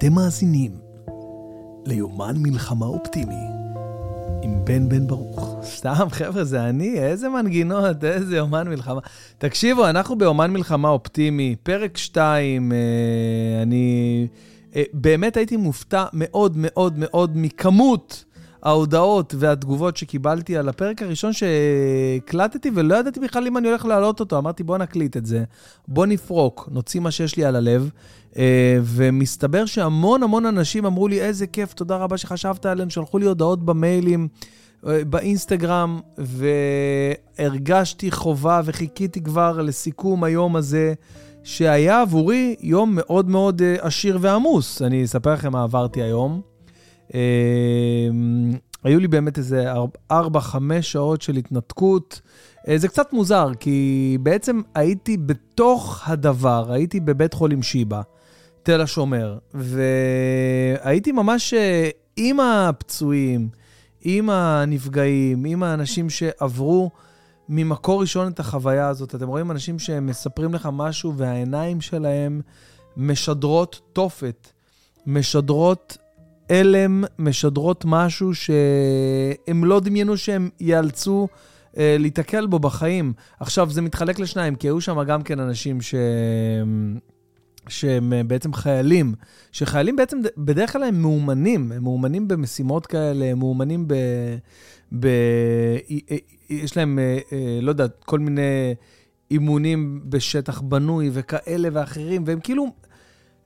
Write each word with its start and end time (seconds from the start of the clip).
אתם 0.00 0.12
מאזינים 0.12 0.72
ליומן 1.86 2.34
מלחמה 2.36 2.86
אופטימי 2.86 3.44
עם 4.42 4.64
בן 4.64 4.88
בן 4.88 5.06
ברוך. 5.06 5.56
סתם, 5.62 6.06
חבר'ה, 6.10 6.44
זה 6.44 6.64
אני, 6.64 6.98
איזה 6.98 7.28
מנגינות, 7.28 8.04
איזה 8.04 8.36
יומן 8.36 8.68
מלחמה. 8.68 9.00
תקשיבו, 9.38 9.88
אנחנו 9.88 10.18
ביומן 10.18 10.50
מלחמה 10.50 10.88
אופטימי, 10.88 11.56
פרק 11.62 11.96
2, 11.96 12.72
אה, 12.72 12.78
אני 13.62 14.26
אה, 14.76 14.82
באמת 14.92 15.36
הייתי 15.36 15.56
מופתע 15.56 16.04
מאוד 16.12 16.52
מאוד 16.56 16.94
מאוד 16.96 17.30
מכמות 17.34 18.24
ההודעות 18.62 19.34
והתגובות 19.38 19.96
שקיבלתי 19.96 20.56
על 20.56 20.68
הפרק 20.68 21.02
הראשון 21.02 21.32
שהקלטתי, 21.32 22.70
ולא 22.74 22.94
ידעתי 22.94 23.20
בכלל 23.20 23.46
אם 23.46 23.56
אני 23.56 23.68
הולך 23.68 23.84
להעלות 23.84 24.20
אותו. 24.20 24.38
אמרתי, 24.38 24.62
בוא 24.62 24.78
נקליט 24.78 25.16
את 25.16 25.26
זה, 25.26 25.44
בוא 25.88 26.06
נפרוק, 26.06 26.68
נוציא 26.72 27.00
מה 27.00 27.10
שיש 27.10 27.36
לי 27.36 27.44
על 27.44 27.56
הלב. 27.56 27.90
אה, 28.36 28.78
ומסתבר 28.82 29.66
שהמון 29.66 30.22
המון 30.22 30.46
אנשים 30.46 30.86
אמרו 30.86 31.08
לי, 31.08 31.20
איזה 31.20 31.46
כיף, 31.46 31.72
תודה 31.72 31.96
רבה 31.96 32.16
שחשבת 32.16 32.66
עלינו, 32.66 32.90
שלחו 32.90 33.18
לי 33.18 33.26
הודעות 33.26 33.64
במיילים. 33.64 34.28
אה, 34.86 35.04
באינסטגרם, 35.04 36.00
והרגשתי 37.38 38.10
חובה 38.10 38.60
וחיכיתי 38.64 39.20
כבר 39.20 39.62
לסיכום 39.62 40.24
היום 40.24 40.56
הזה, 40.56 40.94
שהיה 41.44 42.00
עבורי 42.00 42.56
יום 42.60 42.92
מאוד 42.94 43.28
מאוד 43.28 43.62
אה, 43.62 43.76
עשיר 43.80 44.18
ועמוס. 44.20 44.82
אני 44.82 45.04
אספר 45.04 45.32
לכם 45.32 45.52
מה 45.52 45.62
עברתי 45.62 46.02
היום. 46.02 46.49
היו 48.84 49.00
לי 49.00 49.08
באמת 49.08 49.38
איזה 49.38 49.72
4-5 50.12 50.14
שעות 50.80 51.22
של 51.22 51.36
התנתקות. 51.36 52.20
זה 52.76 52.88
קצת 52.88 53.12
מוזר, 53.12 53.50
כי 53.60 54.18
בעצם 54.22 54.60
הייתי 54.74 55.16
בתוך 55.16 56.02
הדבר, 56.06 56.72
הייתי 56.72 57.00
בבית 57.00 57.34
חולים 57.34 57.62
שיבא. 57.62 58.02
תל 58.62 58.80
השומר, 58.80 59.38
והייתי 59.54 61.12
ממש 61.12 61.54
אה, 61.54 61.88
עם 62.16 62.40
הפצועים, 62.40 63.48
עם 64.00 64.30
הנפגעים, 64.30 65.44
עם 65.44 65.62
האנשים 65.62 66.10
שעברו 66.10 66.90
ממקור 67.48 68.00
ראשון 68.00 68.32
את 68.32 68.40
החוויה 68.40 68.88
הזאת. 68.88 69.14
אתם 69.14 69.28
רואים 69.28 69.50
אנשים 69.50 69.78
שמספרים 69.78 70.54
לך 70.54 70.68
משהו 70.72 71.16
והעיניים 71.16 71.80
שלהם 71.80 72.40
משדרות 72.96 73.80
תופת, 73.92 74.48
משדרות 75.06 75.98
הלם, 76.50 77.04
משדרות 77.18 77.84
משהו 77.86 78.34
שהם 78.34 79.64
לא 79.64 79.80
דמיינו 79.80 80.16
שהם 80.16 80.48
ייאלצו 80.60 81.28
אה, 81.78 81.96
להתקל 81.98 82.46
בו 82.46 82.58
בחיים. 82.58 83.12
עכשיו, 83.40 83.70
זה 83.70 83.82
מתחלק 83.82 84.18
לשניים, 84.18 84.54
כי 84.54 84.66
היו 84.66 84.80
שם 84.80 85.02
גם 85.02 85.22
כן 85.22 85.40
אנשים 85.40 85.80
ש... 85.80 85.94
שהם 87.68 88.12
אה, 88.12 88.22
בעצם 88.24 88.52
חיילים, 88.52 89.14
שחיילים 89.52 89.96
בעצם 89.96 90.20
בדרך 90.36 90.72
כלל 90.72 90.82
הם 90.82 91.02
מאומנים, 91.02 91.72
הם 91.72 91.82
מאומנים 91.82 92.28
במשימות 92.28 92.86
כאלה, 92.86 93.24
הם 93.24 93.38
מאומנים 93.38 93.88
ב... 93.88 93.94
ב... 95.00 95.08
יש 96.50 96.76
להם, 96.76 96.98
אה, 96.98 97.18
אה, 97.32 97.58
לא 97.62 97.70
יודע, 97.70 97.86
כל 97.88 98.18
מיני 98.18 98.74
אימונים 99.30 100.00
בשטח 100.04 100.60
בנוי 100.60 101.10
וכאלה 101.12 101.68
ואחרים, 101.72 102.22
והם 102.26 102.40
כאילו, 102.40 102.66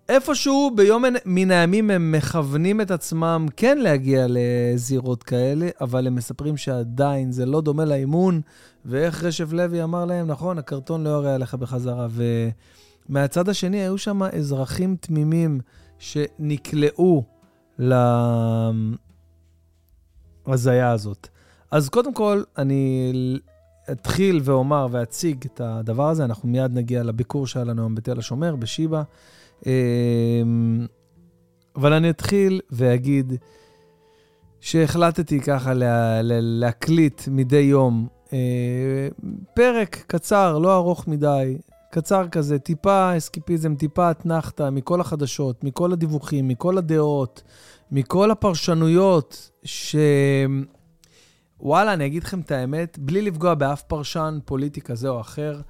איפשהו 0.08 0.70
ביום 0.76 1.04
מן 1.24 1.50
הימים 1.50 1.90
הם 1.90 2.12
מכוונים 2.12 2.80
את 2.80 2.90
עצמם 2.90 3.46
כן 3.56 3.78
להגיע 3.78 4.26
לזירות 4.28 5.22
כאלה, 5.22 5.68
אבל 5.80 6.06
הם 6.06 6.14
מספרים 6.14 6.56
שעדיין 6.56 7.32
זה 7.32 7.46
לא 7.46 7.60
דומה 7.60 7.84
לאימון, 7.84 8.40
ואיך 8.84 9.24
רשף 9.24 9.52
לוי 9.52 9.82
אמר 9.82 10.04
להם, 10.04 10.26
נכון, 10.26 10.58
הקרטון 10.58 11.04
לא 11.04 11.08
יורה 11.08 11.34
עליך 11.34 11.54
בחזרה, 11.54 12.06
ו... 12.10 12.48
מהצד 13.08 13.48
השני 13.48 13.76
היו 13.76 13.98
שם 13.98 14.22
אזרחים 14.22 14.96
תמימים 15.00 15.60
שנקלעו 15.98 17.24
להזיה 20.46 20.90
הזאת. 20.90 21.28
אז 21.70 21.88
קודם 21.88 22.14
כל, 22.14 22.42
אני 22.58 23.12
אתחיל 23.92 24.40
ואומר 24.44 24.86
ואציג 24.90 25.44
את 25.44 25.60
הדבר 25.60 26.08
הזה, 26.08 26.24
אנחנו 26.24 26.48
מיד 26.48 26.74
נגיע 26.74 27.02
לביקור 27.02 27.46
שהיה 27.46 27.64
לנו 27.64 27.82
היום 27.82 27.94
בתל 27.94 28.18
השומר, 28.18 28.56
בשיבא. 28.56 29.02
אמ, 29.66 30.86
אבל 31.76 31.92
אני 31.92 32.10
אתחיל 32.10 32.60
ואגיד 32.70 33.32
שהחלטתי 34.60 35.40
ככה 35.40 35.74
לה, 35.74 36.22
לה, 36.22 36.38
להקליט 36.40 37.22
מדי 37.28 37.56
יום 37.56 38.08
אה, 38.32 39.08
פרק 39.54 40.04
קצר, 40.06 40.58
לא 40.58 40.76
ארוך 40.76 41.08
מדי, 41.08 41.58
קצר 41.90 42.28
כזה, 42.28 42.58
טיפה 42.58 43.16
אסקיפיזם, 43.16 43.74
טיפה 43.74 44.10
אתנחתא 44.10 44.70
מכל 44.70 45.00
החדשות, 45.00 45.64
מכל 45.64 45.92
הדיווחים, 45.92 46.48
מכל 46.48 46.78
הדעות, 46.78 47.42
מכל 47.90 48.30
הפרשנויות, 48.30 49.50
ש... 49.64 49.96
וואלה, 51.60 51.92
אני 51.92 52.06
אגיד 52.06 52.22
לכם 52.24 52.40
את 52.40 52.50
האמת, 52.50 52.98
בלי 52.98 53.22
לפגוע 53.22 53.54
באף 53.54 53.82
פרשן 53.82 54.38
פוליטי 54.44 54.80
כזה 54.80 55.08
או 55.08 55.20
אחר, 55.20 55.60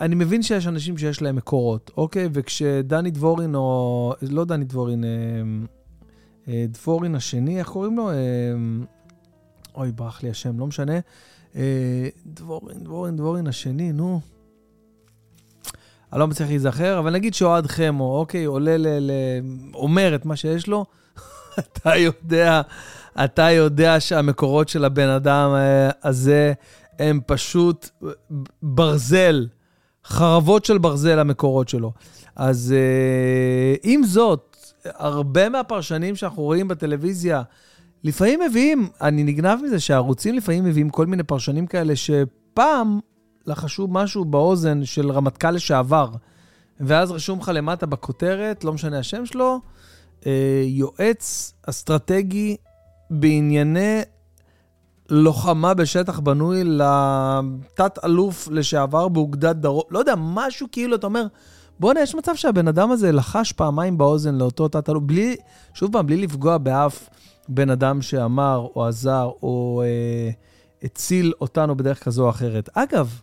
אני 0.00 0.14
מבין 0.14 0.42
שיש 0.42 0.66
אנשים 0.66 0.98
שיש 0.98 1.22
להם 1.22 1.36
מקורות, 1.36 1.90
אוקיי? 1.96 2.28
וכשדני 2.32 3.10
דבורין, 3.10 3.54
או... 3.54 4.14
לא 4.22 4.44
דני 4.44 4.64
דבורין, 4.64 5.04
אה, 5.04 5.10
אה, 6.48 6.64
דבורין 6.68 7.14
השני, 7.14 7.58
איך 7.58 7.68
קוראים 7.68 7.96
לו? 7.96 8.10
אה, 8.10 8.14
אוי, 9.74 9.92
ברח 9.92 10.22
לי 10.22 10.30
השם, 10.30 10.60
לא 10.60 10.66
משנה. 10.66 10.98
אה, 11.56 12.08
דבורין, 12.26 12.84
דבורין, 12.84 13.16
דבורין 13.16 13.46
השני, 13.46 13.92
נו. 13.92 14.20
אני 16.12 16.20
לא 16.20 16.26
מצליח 16.26 16.48
להיזכר, 16.48 16.98
אבל 16.98 17.12
נגיד 17.12 17.34
שאוהד 17.34 17.66
חמו, 17.66 18.18
אוקיי, 18.18 18.44
עולה 18.44 18.76
ל... 18.76 18.86
ל 18.86 19.10
אומר 19.74 20.14
את 20.14 20.26
מה 20.26 20.36
שיש 20.36 20.66
לו, 20.66 20.84
אתה 21.58 21.96
יודע, 21.96 22.60
אתה 23.24 23.50
יודע 23.50 24.00
שהמקורות 24.00 24.68
של 24.68 24.84
הבן 24.84 25.08
אדם 25.08 25.50
אה, 25.54 25.90
הזה 26.02 26.52
הם 26.98 27.20
פשוט 27.26 27.88
ברזל, 28.62 29.46
חרבות 30.04 30.64
של 30.64 30.78
ברזל 30.78 31.18
המקורות 31.18 31.68
שלו. 31.68 31.92
אז 32.36 32.74
אה, 32.76 33.74
עם 33.82 34.04
זאת, 34.04 34.56
הרבה 34.84 35.48
מהפרשנים 35.48 36.16
שאנחנו 36.16 36.42
רואים 36.42 36.68
בטלוויזיה, 36.68 37.42
לפעמים 38.04 38.40
מביאים, 38.48 38.88
אני 39.00 39.24
נגנב 39.24 39.58
מזה 39.64 39.80
שהערוצים 39.80 40.34
לפעמים 40.34 40.64
מביאים 40.64 40.90
כל 40.90 41.06
מיני 41.06 41.22
פרשנים 41.22 41.66
כאלה 41.66 41.96
שפעם 41.96 42.98
לחשו 43.46 43.88
משהו 43.88 44.24
באוזן 44.24 44.84
של 44.84 45.10
רמטכ"ל 45.10 45.50
לשעבר, 45.50 46.10
ואז 46.80 47.10
רשום 47.10 47.38
לך 47.38 47.50
למטה 47.54 47.86
בכותרת, 47.86 48.64
לא 48.64 48.72
משנה 48.72 48.98
השם 48.98 49.26
שלו, 49.26 49.60
אה, 50.26 50.62
יועץ 50.66 51.52
אסטרטגי 51.66 52.56
בענייני 53.10 54.00
לוחמה 55.10 55.74
בשטח 55.74 56.18
בנוי 56.18 56.64
לתת-אלוף 56.64 58.48
לשעבר 58.50 59.08
באוגדת 59.08 59.56
דרום, 59.56 59.82
לא 59.90 59.98
יודע, 59.98 60.14
משהו 60.18 60.66
כאילו, 60.72 60.96
אתה 60.96 61.06
אומר, 61.06 61.26
בוא'נה, 61.80 62.00
יש 62.00 62.14
מצב 62.14 62.34
שהבן 62.34 62.68
אדם 62.68 62.90
הזה 62.90 63.12
לחש 63.12 63.52
פעמיים 63.52 63.98
באוזן 63.98 64.34
לאותו 64.34 64.68
תת-אלוף, 64.68 65.02
בלי, 65.02 65.36
שוב 65.74 65.92
פעם, 65.92 66.06
בלי 66.06 66.16
לפגוע 66.16 66.58
באף 66.58 67.08
בן 67.48 67.70
אדם 67.70 68.02
שאמר 68.02 68.68
או 68.76 68.86
עזר 68.86 69.30
או 69.42 69.82
אה, 69.84 70.30
הציל 70.82 71.32
אותנו 71.40 71.76
בדרך 71.76 72.04
כזו 72.04 72.24
או 72.24 72.30
אחרת. 72.30 72.68
אגב, 72.74 73.20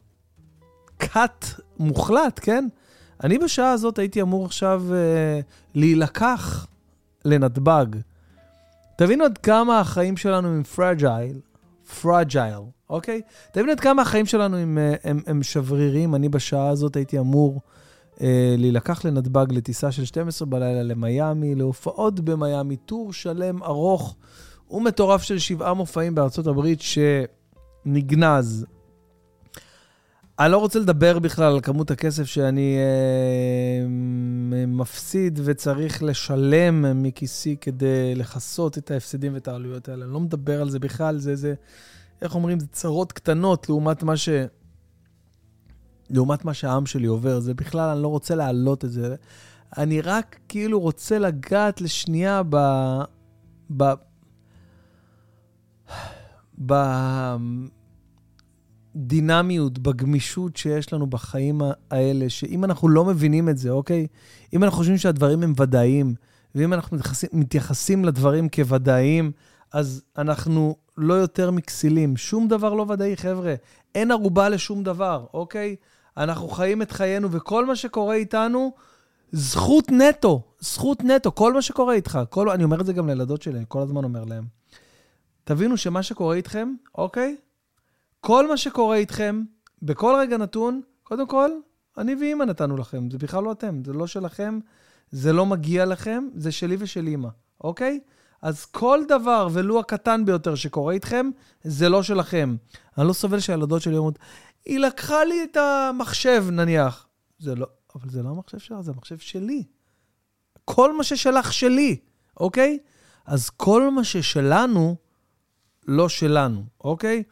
cut 0.98 1.46
מוחלט, 1.80 2.40
כן? 2.44 2.68
אני 3.24 3.38
בשעה 3.38 3.72
הזאת 3.72 4.00
הייתי 4.00 4.22
אמור 4.22 4.46
עכשיו 4.46 4.84
אה, 4.94 5.40
להילקח 5.76 6.68
לנתב"ג. 7.26 7.86
תבינו 8.98 9.26
עד 9.26 9.38
כמה 9.38 9.80
החיים 9.80 10.18
שלנו 10.18 10.48
הם 10.48 10.64
fragile, 10.64 11.40
fragile, 12.02 12.60
אוקיי? 12.90 13.22
תבינו 13.52 13.72
עד 13.72 13.80
כמה 13.80 14.02
החיים 14.02 14.26
שלנו 14.26 14.58
הם, 14.58 14.78
אה, 14.78 14.96
הם, 15.04 15.22
הם 15.28 15.44
שברירים. 15.44 16.16
אני 16.16 16.30
בשעה 16.30 16.70
הזאת 16.70 16.96
הייתי 16.96 17.20
אמור 17.20 17.62
אה, 18.22 18.56
להילקח 18.58 19.06
לנתב"ג 19.06 19.46
לטיסה 19.54 19.92
של 19.92 20.06
12 20.06 20.48
בלילה 20.48 20.84
למיאמי, 20.84 21.56
להופעות 21.56 22.20
במיאמי, 22.20 22.76
טור 22.76 23.14
שלם 23.14 23.64
ארוך 23.64 24.16
ומטורף 24.72 25.22
של 25.22 25.40
שבעה 25.40 25.74
מופעים 25.74 26.16
בארצות 26.16 26.48
הברית 26.48 26.80
שנגנז 26.82 28.66
אני 30.40 30.52
לא 30.52 30.58
רוצה 30.58 30.80
לדבר 30.80 31.20
בכלל 31.20 31.54
על 31.54 31.62
כמות 31.62 31.92
הכסף 31.92 32.24
שאני 32.24 32.78
אה, 32.78 33.88
מפסיד 34.68 35.40
וצריך 35.44 36.04
לשלם 36.04 37.04
מכיסי 37.04 37.56
כדי 37.62 38.16
לכסות 38.16 38.78
את 38.78 38.92
ההפסדים 38.92 39.34
ואת 39.34 39.48
העלויות 39.48 39.90
האלה. 39.90 40.06
אני 40.06 40.14
לא 40.14 40.20
מדבר 40.20 40.62
על 40.62 40.70
זה 40.70 40.80
בכלל, 40.80 41.18
זה, 41.18 41.36
זה, 41.36 41.54
איך 42.22 42.36
אומרים, 42.36 42.60
זה 42.60 42.68
צרות 42.68 43.12
קטנות 43.12 43.70
לעומת 43.70 44.04
מה 44.04 44.18
ש... 44.18 44.30
לעומת 46.10 46.46
מה 46.46 46.54
שהעם 46.54 46.86
שלי 46.86 47.08
עובר. 47.08 47.40
זה 47.40 47.54
בכלל, 47.54 47.90
אני 47.90 48.02
לא 48.02 48.08
רוצה 48.08 48.36
להעלות 48.36 48.86
את 48.86 48.92
זה. 48.92 49.16
אני 49.78 50.02
רק 50.02 50.40
כאילו 50.48 50.80
רוצה 50.80 51.20
לגעת 51.20 51.82
לשנייה 51.82 52.42
ב... 52.50 52.58
ב... 53.78 53.84
ב... 56.66 56.74
בדינמיות, 58.96 59.80
בגמישות 59.80 60.58
שיש 60.58 60.94
לנו 60.94 61.08
בחיים 61.08 61.62
האלה, 61.92 62.30
שאם 62.30 62.64
אנחנו 62.64 62.90
לא 62.90 63.06
מבינים 63.06 63.50
את 63.50 63.58
זה, 63.58 63.70
אוקיי? 63.70 64.08
אם 64.54 64.64
אנחנו 64.64 64.78
חושבים 64.78 64.98
שהדברים 64.98 65.44
הם 65.44 65.54
ודאיים, 65.58 66.16
ואם 66.56 66.74
אנחנו 66.74 66.98
מתייחסים, 66.98 67.30
מתייחסים 67.34 68.06
לדברים 68.06 68.50
כוודאיים, 68.50 69.32
אז 69.74 70.04
אנחנו 70.18 70.76
לא 70.98 71.14
יותר 71.14 71.52
מכסילים. 71.52 72.18
שום 72.18 72.48
דבר 72.48 72.74
לא 72.74 72.86
ודאי, 72.90 73.18
חבר'ה. 73.18 73.56
אין 73.96 74.12
ערובה 74.12 74.50
לשום 74.50 74.84
דבר, 74.84 75.26
אוקיי? 75.34 75.76
אנחנו 76.18 76.48
חיים 76.48 76.82
את 76.82 76.92
חיינו, 76.92 77.32
וכל 77.32 77.66
מה 77.66 77.76
שקורה 77.76 78.16
איתנו, 78.16 78.72
זכות 79.32 79.92
נטו, 79.92 80.42
זכות 80.60 81.04
נטו, 81.04 81.36
כל 81.36 81.54
מה 81.54 81.62
שקורה 81.62 81.94
איתך. 81.94 82.20
כל, 82.30 82.50
אני 82.50 82.64
אומר 82.64 82.82
את 82.82 82.86
זה 82.86 82.94
גם 82.94 83.08
לילדות 83.08 83.42
שלי, 83.42 83.58
אני 83.58 83.66
כל 83.68 83.82
הזמן 83.82 84.04
אומר 84.04 84.24
להם. 84.24 84.44
תבינו 85.44 85.78
שמה 85.78 86.04
שקורה 86.04 86.36
איתכם, 86.36 86.74
אוקיי? 86.98 87.36
כל 88.28 88.48
מה 88.48 88.58
שקורה 88.58 88.96
איתכם, 88.96 89.44
בכל 89.82 90.16
רגע 90.20 90.38
נתון, 90.38 90.82
קודם 91.04 91.28
כל, 91.28 91.50
אני 91.98 92.16
ואימא 92.16 92.44
נתנו 92.44 92.78
לכם, 92.78 93.10
זה 93.12 93.18
בכלל 93.18 93.44
לא 93.44 93.52
אתם, 93.52 93.82
זה 93.86 93.94
לא 93.94 94.08
שלכם, 94.08 94.60
זה 95.12 95.34
לא 95.34 95.46
מגיע 95.46 95.86
לכם, 95.86 96.28
זה 96.36 96.52
שלי 96.52 96.76
ושל 96.80 97.08
אימא, 97.08 97.30
אוקיי? 97.62 98.00
אז 98.42 98.66
כל 98.66 99.00
דבר, 99.08 99.48
ולו 99.52 99.80
הקטן 99.80 100.26
ביותר 100.26 100.56
שקורה 100.56 100.94
איתכם, 100.94 101.30
זה 101.64 101.90
לא 101.90 102.04
שלכם. 102.04 102.56
אני 102.98 103.08
לא 103.08 103.14
סובל 103.14 103.40
שהילדות 103.40 103.82
שלי 103.82 103.98
אומרות, 103.98 104.20
היא 104.66 104.80
לקחה 104.80 105.24
לי 105.24 105.44
את 105.44 105.58
המחשב, 105.58 106.46
נניח. 106.52 107.08
זה 107.40 107.56
לא, 107.56 107.68
אבל 107.96 108.10
זה 108.10 108.24
לא 108.24 108.30
המחשב 108.30 108.60
שלה, 108.60 108.82
זה 108.82 108.92
המחשב 108.92 109.18
שלי. 109.18 109.64
כל 110.66 110.98
מה 110.98 111.04
ששלך 111.04 111.54
שלי, 111.54 111.98
אוקיי? 112.40 112.80
אז 113.26 113.50
כל 113.50 113.92
מה 113.92 114.04
ששלנו, 114.04 114.96
לא 115.88 116.10
שלנו, 116.10 116.64
אוקיי? 116.84 117.24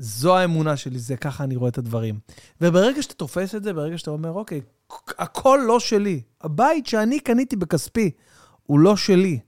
זו 0.00 0.36
האמונה 0.36 0.76
שלי, 0.76 0.98
זה 0.98 1.16
ככה 1.16 1.44
אני 1.44 1.56
רואה 1.56 1.68
את 1.70 1.78
הדברים. 1.78 2.18
וברגע 2.60 3.02
שאתה 3.02 3.14
תופס 3.14 3.54
את 3.54 3.62
זה, 3.62 3.72
ברגע 3.72 3.98
שאתה 3.98 4.10
אומר, 4.10 4.32
אוקיי, 4.32 4.60
הכל 5.18 5.60
לא 5.66 5.80
שלי. 5.80 6.22
הבית 6.40 6.86
שאני 6.86 7.20
קניתי 7.20 7.56
בכספי 7.56 8.10
הוא 8.62 8.78
לא 8.78 8.96
שלי. 8.96 9.38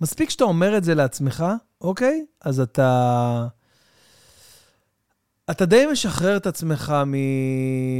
מספיק 0.00 0.30
שאתה 0.30 0.44
אומר 0.44 0.76
את 0.76 0.84
זה 0.84 0.94
לעצמך, 0.94 1.44
אוקיי? 1.80 2.24
אז 2.40 2.60
אתה... 2.60 3.46
אתה 5.50 5.66
די 5.66 5.86
משחרר 5.92 6.36
את 6.36 6.46
עצמך 6.46 6.94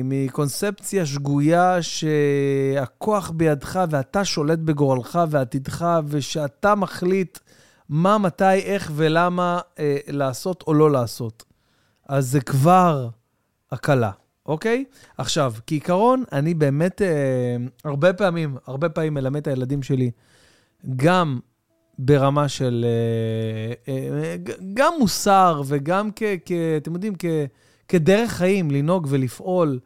מקונספציה 0.04 1.06
שגויה 1.06 1.82
שהכוח 1.82 3.30
בידך 3.30 3.80
ואתה 3.90 4.24
שולט 4.24 4.58
בגורלך 4.58 5.18
ועתידך, 5.30 5.86
ושאתה 6.08 6.74
מחליט 6.74 7.38
מה, 7.90 8.18
מתי, 8.18 8.54
איך 8.54 8.92
ולמה 8.94 9.60
אה, 9.78 9.96
לעשות 10.08 10.64
או 10.66 10.74
לא 10.74 10.90
לעשות. 10.90 11.44
אז 12.08 12.30
זה 12.30 12.40
כבר 12.40 13.08
הקלה, 13.70 14.10
אוקיי? 14.46 14.84
עכשיו, 15.18 15.54
כעיקרון, 15.66 16.24
אני 16.32 16.54
באמת 16.54 17.02
אה, 17.02 17.56
הרבה 17.84 18.12
פעמים, 18.12 18.56
הרבה 18.66 18.88
פעמים 18.88 19.14
מלמד 19.14 19.40
את 19.40 19.46
הילדים 19.46 19.82
שלי 19.82 20.10
גם 20.96 21.38
ברמה 21.98 22.48
של... 22.48 22.86
אה, 23.88 23.94
אה, 23.94 24.36
גם 24.74 24.92
מוסר 24.98 25.62
וגם 25.66 26.10
כ... 26.16 26.22
כ 26.44 26.52
אתם 26.76 26.94
יודעים, 26.94 27.14
כ, 27.18 27.24
כדרך 27.88 28.30
חיים, 28.30 28.70
לנהוג 28.70 29.06
ולפעול, 29.10 29.78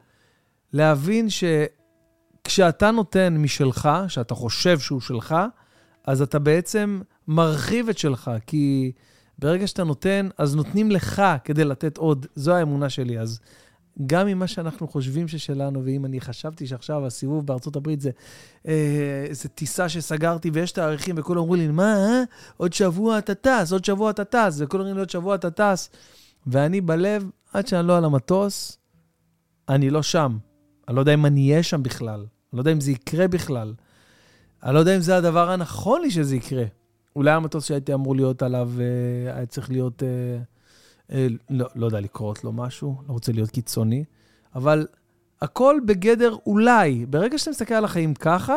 להבין 0.73 1.27
שכשאתה 1.31 2.91
נותן 2.91 3.37
משלך, 3.37 3.89
שאתה 4.09 4.35
חושב 4.35 4.79
שהוא 4.79 5.01
שלך, 5.01 5.37
אז 6.07 6.23
אתה 6.23 6.39
בעצם 6.39 7.01
מרחיב 7.29 7.89
את 7.89 7.99
שלך, 7.99 8.31
כי 8.47 8.93
ברגע 9.39 9.67
שאתה 9.67 9.85
נותן, 9.85 10.29
אז 10.39 10.57
נותנים 10.57 10.91
לך 10.91 11.23
כדי 11.45 11.65
לתת 11.65 11.97
עוד. 11.97 12.27
זו 12.35 12.55
האמונה 12.55 12.89
שלי. 12.91 13.19
אז 13.19 13.41
גם 14.07 14.27
עם 14.27 14.39
מה 14.39 14.47
שאנחנו 14.47 14.89
חושבים 14.89 15.29
ששלנו, 15.29 15.85
ואם 15.85 16.05
אני 16.05 16.21
חשבתי 16.21 16.67
שעכשיו 16.67 17.07
הסיבוב 17.07 17.47
בארצות 17.47 17.77
הברית 17.77 18.01
זה 18.01 18.11
אה, 18.69 19.25
איזה 19.29 19.49
טיסה 19.49 19.89
שסגרתי 19.89 20.51
ויש 20.51 20.73
תאריכים, 20.73 21.15
וכולם 21.19 21.41
אמרו 21.41 21.55
לי, 21.55 21.69
מה, 21.69 21.97
אה? 21.97 22.23
עוד 22.57 22.73
שבוע 22.73 23.19
אתה 23.19 23.35
טס, 23.35 23.73
עוד 23.73 23.85
שבוע 23.85 24.11
אתה 24.11 24.25
טס, 24.25 24.57
וכולם 24.59 24.81
אומרים 24.81 24.97
לי, 24.97 25.01
עוד 25.01 25.11
שבוע 25.11 25.35
אתה 25.35 25.51
טס. 25.51 25.91
ואני 26.47 26.81
בלב, 26.81 27.31
עד 27.53 27.67
שאני 27.67 27.89
לא 27.89 27.97
על 27.97 28.05
המטוס, 28.05 28.79
אני 29.69 29.91
לא 29.91 30.03
שם. 30.03 30.39
אני 30.89 30.97
לא 30.97 31.01
יודע 31.01 31.15
אם 31.15 31.27
אני 31.27 31.51
אהיה 31.51 31.63
שם 31.63 31.83
בכלל. 31.83 32.21
אני 32.21 32.27
לא 32.53 32.61
יודע 32.61 32.73
אם 32.73 32.81
זה 32.81 32.91
יקרה 32.91 33.29
בכלל. 33.29 33.75
אני 34.63 34.75
לא 34.75 34.79
יודע 34.79 34.97
אם 34.97 35.01
זה 35.01 35.17
הדבר 35.17 35.51
הנכון 35.51 36.01
לי 36.01 36.11
שזה 36.11 36.37
יקרה. 36.37 36.65
אולי 37.17 37.31
המטוס 37.31 37.65
שהייתי 37.65 37.95
אמור 37.95 38.17
להיות 38.17 38.43
עליו 38.43 38.71
אה, 38.81 39.37
היה 39.37 39.47
צריך 39.47 39.71
להיות... 39.71 40.03
אה, 40.03 40.39
אה, 41.13 41.27
לא, 41.51 41.67
לא 41.75 41.87
יודע 41.87 42.01
לקרות 42.01 42.45
לו 42.45 42.53
משהו, 42.53 42.97
לא 43.09 43.13
רוצה 43.13 43.33
להיות 43.33 43.51
קיצוני, 43.51 44.05
אבל 44.55 44.87
הכל 45.43 45.77
בגדר 45.87 46.37
אולי. 46.47 47.07
ברגע 47.07 47.39
שאתה 47.39 47.51
מסתכל 47.51 47.75
על 47.75 47.85
החיים 47.85 48.15
ככה, 48.15 48.55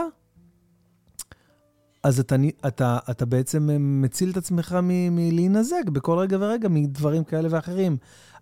אז 2.03 2.19
אתה, 2.19 2.35
אתה, 2.67 2.97
אתה 3.11 3.25
בעצם 3.25 3.69
מציל 3.79 4.29
את 4.29 4.37
עצמך 4.37 4.77
מלהינזק 5.11 5.89
בכל 5.93 6.17
רגע 6.17 6.37
ורגע 6.39 6.69
מדברים 6.69 7.23
כאלה 7.23 7.47
ואחרים. 7.51 7.97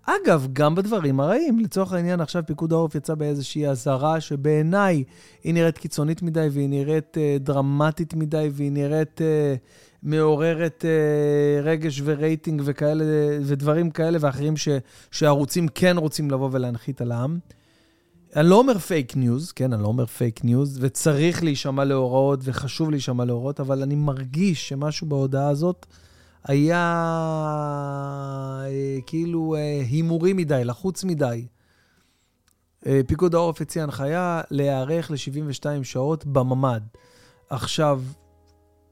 אגב, 0.06 0.48
גם 0.54 0.76
בדברים 0.76 1.20
הרעים. 1.20 1.60
לצורך 1.60 1.94
העניין, 1.94 2.22
עכשיו 2.22 2.44
פיקוד 2.46 2.74
העורף 2.74 2.96
יצא 2.96 3.16
באיזושהי 3.16 3.68
אזהרה 3.68 4.22
שבעיניי 4.22 5.04
היא 5.44 5.54
נראית 5.54 5.78
קיצונית 5.78 6.22
מדי, 6.22 6.48
והיא 6.52 6.70
נראית 6.70 7.18
uh, 7.18 7.44
דרמטית 7.44 8.14
מדי, 8.14 8.50
והיא 8.54 8.72
נראית 8.72 9.22
uh, 9.22 9.24
מעוררת 10.06 10.86
uh, 10.86 11.66
רגש 11.66 12.02
ורייטינג 12.04 12.62
וכאלה, 12.66 13.04
ודברים 13.42 13.92
כאלה 13.92 14.18
ואחרים 14.22 14.57
ש, 14.57 14.69
שערוצים 15.12 15.68
כן 15.68 15.98
רוצים 15.98 16.31
לבוא 16.31 16.50
ולהנחית 16.52 17.02
על 17.02 17.12
העם. 17.12 17.40
אני 18.36 18.50
לא 18.50 18.60
אומר 18.60 18.78
פייק 18.78 19.16
ניוז, 19.16 19.52
כן, 19.52 19.74
אני 19.74 19.84
לא 19.84 19.88
אומר 19.88 20.06
פייק 20.06 20.44
ניוז, 20.44 20.78
וצריך 20.81 21.44
להישמע 21.44 21.84
להוראות 21.84 22.40
וחשוב 22.44 22.92
להישמע 22.92 23.25
להוראות, 23.25 23.60
אבל 23.60 23.81
אני 23.81 23.96
מרגיש 23.96 24.69
שמשהו 24.69 25.07
בהודעה 25.07 25.50
הזאת 25.50 25.86
היה 26.44 26.84
אה, 28.66 28.98
כאילו 29.06 29.56
אה, 29.56 29.81
הימורי 29.90 30.34
מדי, 30.34 30.62
לחוץ 30.66 31.04
מדי. 31.04 31.46
אה, 32.86 33.02
פיקוד 33.07 33.36
העורף 33.36 33.62
הציע 33.62 33.84
הנחיה 33.84 34.42
להיערך 34.52 35.12
ל-72 35.12 35.84
שעות 35.84 36.25
בממ"ד. 36.25 36.81
עכשיו, 37.50 38.02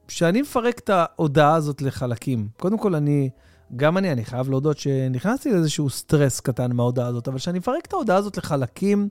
כשאני 0.08 0.42
מפרק 0.42 0.78
את 0.78 0.90
ההודעה 0.90 1.54
הזאת 1.54 1.82
לחלקים, 1.82 2.48
קודם 2.56 2.78
כל 2.78 2.94
אני, 2.94 3.30
גם 3.76 3.98
אני, 3.98 4.12
אני 4.12 4.24
חייב 4.24 4.50
להודות 4.50 4.78
שנכנסתי 4.78 5.50
לאיזשהו 5.50 5.90
סטרס 5.90 6.40
קטן 6.40 6.72
מההודעה 6.72 7.06
הזאת, 7.06 7.28
אבל 7.28 7.38
כשאני 7.38 7.58
מפרק 7.58 7.86
את 7.86 7.92
ההודעה 7.92 8.16
הזאת 8.16 8.36
לחלקים, 8.36 9.08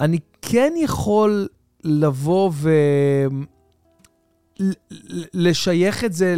אני 0.00 0.18
כן 0.42 0.72
יכול 0.76 1.48
לבוא 1.84 2.52
ולשייך 5.34 6.04
את 6.04 6.12
זה 6.12 6.34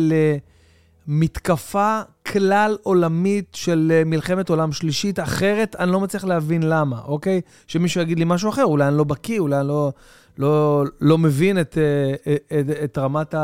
למתקפה 1.09 2.01
כלל 2.27 2.77
עולמית 2.83 3.55
של 3.55 4.03
מלחמת 4.07 4.49
עולם 4.49 4.73
שלישית, 4.73 5.19
אחרת 5.19 5.77
אני 5.79 5.93
לא 5.93 6.01
מצליח 6.01 6.25
להבין 6.25 6.63
למה, 6.63 7.01
אוקיי? 7.05 7.41
שמישהו 7.67 8.01
יגיד 8.01 8.19
לי 8.19 8.25
משהו 8.29 8.51
אחר, 8.51 8.65
אולי 8.65 8.89
אני 8.89 8.97
לא 8.97 9.05
בקיא, 9.05 9.41
אולי 9.41 9.61
אני 9.61 9.69
לא... 9.69 9.93
לא, 10.39 10.85
לא 11.01 11.19
מבין 11.19 11.61
את, 11.61 11.79
אה, 11.79 12.35
את, 12.61 12.67
את 12.85 12.99
רמת 12.99 13.35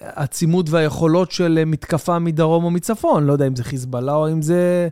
העצימות 0.00 0.70
והיכולות 0.70 1.30
של 1.30 1.62
מתקפה 1.66 2.18
מדרום 2.18 2.64
או 2.64 2.70
מצפון. 2.70 3.24
לא 3.24 3.32
יודע 3.32 3.46
אם 3.46 3.56
זה 3.56 3.64
חיזבאללה 3.64 4.14
או 4.14 4.32
אם 4.32 4.42
זה, 4.42 4.88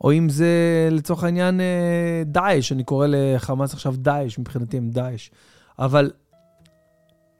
או 0.00 0.12
אם 0.12 0.28
זה 0.28 0.48
לצורך 0.90 1.24
העניין 1.24 1.60
אה, 1.60 2.22
דאעש, 2.26 2.72
אני 2.72 2.84
קורא 2.84 3.06
לחמאס 3.10 3.74
עכשיו 3.74 3.94
דאעש, 3.96 4.38
מבחינתי 4.38 4.76
הם 4.76 4.90
דאעש. 4.90 5.30
אבל 5.78 6.10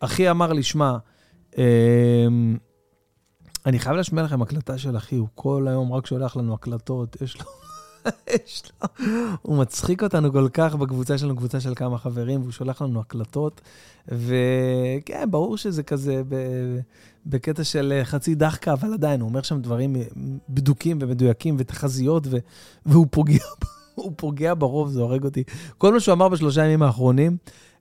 אחי 0.01 0.31
אמר 0.31 0.53
לי, 0.53 0.63
שמע, 0.63 0.97
אמ, 1.59 2.57
אני 3.67 3.79
חייב 3.79 3.97
להשמיע 3.97 4.25
לכם 4.25 4.43
הקלטה 4.43 4.79
של 4.79 4.97
אחי, 4.97 5.17
הוא 5.17 5.29
כל 5.35 5.67
היום 5.69 5.93
רק 5.93 6.07
שולח 6.07 6.37
לנו 6.37 6.55
הקלטות, 6.55 7.17
יש 7.23 7.41
לו... 7.41 7.47
יש 8.35 8.63
לו. 8.83 9.07
הוא 9.43 9.59
מצחיק 9.59 10.03
אותנו 10.03 10.33
כל 10.33 10.49
כך 10.53 10.75
בקבוצה 10.75 11.19
שלנו, 11.19 11.37
קבוצה 11.37 11.61
של 11.61 11.75
כמה 11.75 11.99
חברים, 11.99 12.41
והוא 12.41 12.53
שולח 12.53 12.83
לנו 12.83 13.01
הקלטות. 13.01 13.61
וכן, 14.09 15.31
ברור 15.31 15.57
שזה 15.57 15.83
כזה 15.83 16.23
ב... 16.29 16.37
בקטע 17.27 17.65
של 17.65 18.01
חצי 18.05 18.35
דחקה, 18.35 18.73
אבל 18.73 18.93
עדיין, 18.93 19.21
הוא 19.21 19.29
אומר 19.29 19.43
שם 19.43 19.61
דברים 19.61 19.97
בדוקים 20.49 20.99
ומדויקים 21.01 21.57
ותחזיות, 21.59 22.27
ו... 22.31 22.37
והוא 22.87 23.07
פוגע, 23.11 23.45
פוגע 24.17 24.55
ברוב, 24.55 24.89
זה 24.89 25.01
הורג 25.01 25.25
אותי. 25.25 25.45
כל 25.79 25.93
מה 25.93 26.01
שהוא 26.01 26.13
אמר 26.13 26.29
בשלושה 26.29 26.65
ימים 26.65 26.83
האחרונים, 26.83 27.37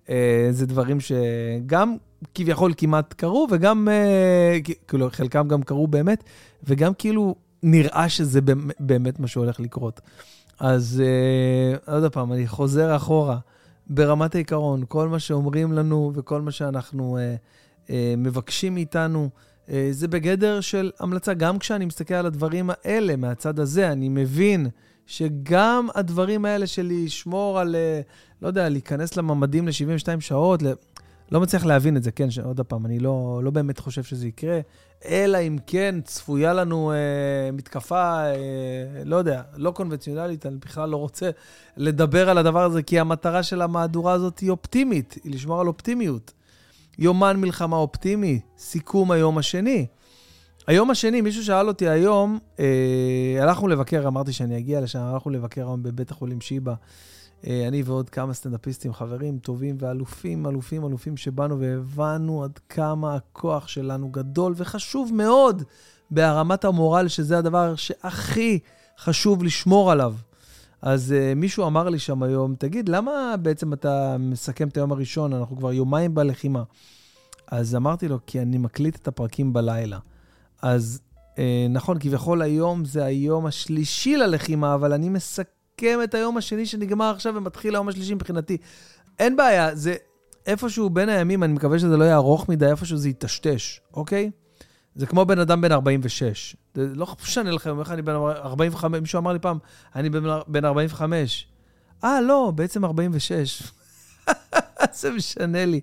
אה, 0.09 0.47
זה 0.51 0.65
דברים 0.65 0.97
שגם 0.99 1.95
כביכול 2.35 2.73
כמעט 2.77 3.13
קרו, 3.13 3.47
וגם, 3.51 3.87
אה, 3.91 4.57
כאילו, 4.87 5.07
חלקם 5.11 5.47
גם 5.47 5.63
קרו 5.63 5.87
באמת, 5.87 6.23
וגם 6.63 6.93
כאילו 6.93 7.35
נראה 7.67 8.09
שזה 8.09 8.39
באמת 8.79 9.19
מה 9.19 9.27
שהולך 9.27 9.59
לקרות. 9.59 10.01
אז 10.59 11.03
uh, 11.03 11.91
עוד 11.91 12.13
פעם, 12.13 12.33
אני 12.33 12.47
חוזר 12.47 12.95
אחורה. 12.95 13.37
ברמת 13.87 14.35
העיקרון, 14.35 14.83
כל 14.87 15.07
מה 15.07 15.19
שאומרים 15.19 15.73
לנו 15.73 16.11
וכל 16.15 16.41
מה 16.41 16.51
שאנחנו 16.51 17.17
uh, 17.17 17.87
uh, 17.87 17.91
מבקשים 18.17 18.73
מאיתנו, 18.73 19.29
uh, 19.67 19.69
זה 19.91 20.07
בגדר 20.07 20.61
של 20.61 20.91
המלצה. 20.99 21.33
גם 21.33 21.59
כשאני 21.59 21.85
מסתכל 21.85 22.13
על 22.13 22.25
הדברים 22.25 22.69
האלה 22.69 23.15
מהצד 23.15 23.59
הזה, 23.59 23.91
אני 23.91 24.09
מבין 24.09 24.67
שגם 25.05 25.87
הדברים 25.95 26.45
האלה 26.45 26.67
של 26.67 26.91
לשמור 26.91 27.59
על, 27.59 27.75
אה, 27.75 28.01
לא 28.41 28.47
יודע, 28.47 28.69
להיכנס 28.69 29.17
לממדים 29.17 29.67
ל-72 29.67 30.19
שעות, 30.19 30.63
לא 31.31 31.41
מצליח 31.41 31.65
להבין 31.65 31.97
את 31.97 32.03
זה, 32.03 32.11
כן, 32.11 32.27
עוד 32.43 32.61
פעם, 32.61 32.85
אני 32.85 32.99
לא, 32.99 33.41
לא 33.43 33.51
באמת 33.51 33.79
חושב 33.79 34.03
שזה 34.03 34.27
יקרה, 34.27 34.59
אלא 35.07 35.37
אם 35.37 35.57
כן 35.67 35.95
צפויה 36.03 36.53
לנו 36.53 36.91
אה, 36.91 37.51
מתקפה, 37.53 38.25
אה, 38.25 38.33
לא 39.05 39.15
יודע, 39.15 39.41
לא 39.55 39.71
קונבנציונלית, 39.71 40.45
אני 40.45 40.55
בכלל 40.55 40.89
לא 40.89 40.97
רוצה 40.97 41.29
לדבר 41.77 42.29
על 42.29 42.37
הדבר 42.37 42.63
הזה, 42.63 42.83
כי 42.83 42.99
המטרה 42.99 43.43
של 43.43 43.61
המהדורה 43.61 44.13
הזאת 44.13 44.39
היא 44.39 44.49
אופטימית, 44.49 45.15
היא 45.23 45.33
לשמור 45.33 45.61
על 45.61 45.67
אופטימיות. 45.67 46.33
יומן 46.99 47.37
מלחמה 47.37 47.75
אופטימי, 47.75 48.39
סיכום 48.57 49.11
היום 49.11 49.37
השני. 49.37 49.85
היום 50.67 50.91
השני, 50.91 51.21
מישהו 51.21 51.43
שאל 51.45 51.67
אותי 51.67 51.89
היום, 51.89 52.39
אה, 52.59 53.37
הלכנו 53.41 53.67
לבקר, 53.67 54.07
אמרתי 54.07 54.33
שאני 54.33 54.57
אגיע 54.57 54.81
לשם, 54.81 54.99
הלכנו 54.99 55.31
לבקר 55.31 55.61
היום 55.61 55.83
בבית 55.83 56.11
החולים 56.11 56.41
שיבא. 56.41 56.73
אה, 57.47 57.67
אני 57.67 57.81
ועוד 57.81 58.09
כמה 58.09 58.33
סטנדאפיסטים, 58.33 58.93
חברים 58.93 59.39
טובים 59.39 59.75
ואלופים, 59.79 60.47
אלופים, 60.47 60.85
אלופים 60.85 61.17
שבאנו 61.17 61.59
והבנו 61.59 62.43
עד 62.43 62.59
כמה 62.69 63.15
הכוח 63.15 63.67
שלנו 63.67 64.09
גדול 64.09 64.53
וחשוב 64.57 65.11
מאוד 65.13 65.63
בהרמת 66.11 66.65
המורל, 66.65 67.07
שזה 67.07 67.37
הדבר 67.37 67.75
שהכי 67.75 68.59
חשוב 68.97 69.43
לשמור 69.43 69.91
עליו. 69.91 70.13
אז 70.81 71.13
uh, 71.17 71.35
מישהו 71.35 71.67
אמר 71.67 71.89
לי 71.89 71.99
שם 71.99 72.23
היום, 72.23 72.55
תגיד, 72.55 72.89
למה 72.89 73.35
בעצם 73.41 73.73
אתה 73.73 74.15
מסכם 74.19 74.67
את 74.67 74.77
היום 74.77 74.91
הראשון? 74.91 75.33
אנחנו 75.33 75.57
כבר 75.57 75.73
יומיים 75.73 76.15
בלחימה. 76.15 76.63
אז 77.47 77.75
אמרתי 77.75 78.07
לו, 78.07 78.19
כי 78.27 78.41
אני 78.41 78.57
מקליט 78.57 78.95
את 78.95 79.07
הפרקים 79.07 79.53
בלילה. 79.53 79.99
אז 80.61 81.01
uh, 81.35 81.37
נכון, 81.69 81.99
כביכול 81.99 82.41
היום 82.41 82.85
זה 82.85 83.05
היום 83.05 83.45
השלישי 83.45 84.17
ללחימה, 84.17 84.73
אבל 84.75 84.93
אני 84.93 85.09
מסכם... 85.09 85.54
מסכם 85.75 85.99
את 86.03 86.13
היום 86.13 86.37
השני 86.37 86.65
שנגמר 86.65 87.09
עכשיו 87.09 87.35
ומתחיל 87.35 87.75
היום 87.75 87.89
השלישי 87.89 88.13
מבחינתי. 88.13 88.57
אין 89.19 89.35
בעיה, 89.35 89.75
זה 89.75 89.95
איפשהו 90.45 90.89
בין 90.89 91.09
הימים, 91.09 91.43
אני 91.43 91.53
מקווה 91.53 91.79
שזה 91.79 91.97
לא 91.97 92.03
יהיה 92.03 92.15
ארוך 92.15 92.49
מדי, 92.49 92.65
איפשהו 92.67 92.97
זה 92.97 93.09
יטשטש, 93.09 93.79
אוקיי? 93.93 94.31
זה 94.95 95.05
כמו 95.05 95.25
בן 95.25 95.39
אדם 95.39 95.61
בן 95.61 95.71
46. 95.71 96.55
זה 96.75 96.87
לא 96.95 97.07
משנה 97.23 97.51
לך 97.51 97.69
איך 97.79 97.91
אני 97.91 98.01
בן 98.01 98.13
45, 98.13 99.01
מישהו 99.01 99.19
אמר 99.19 99.33
לי 99.33 99.39
פעם, 99.39 99.57
אני 99.95 100.09
בן 100.47 100.65
45. 100.65 101.47
אה, 102.03 102.21
לא, 102.21 102.51
בעצם 102.55 102.85
46. 102.85 103.63
זה 104.99 105.11
משנה 105.11 105.65
לי. 105.65 105.81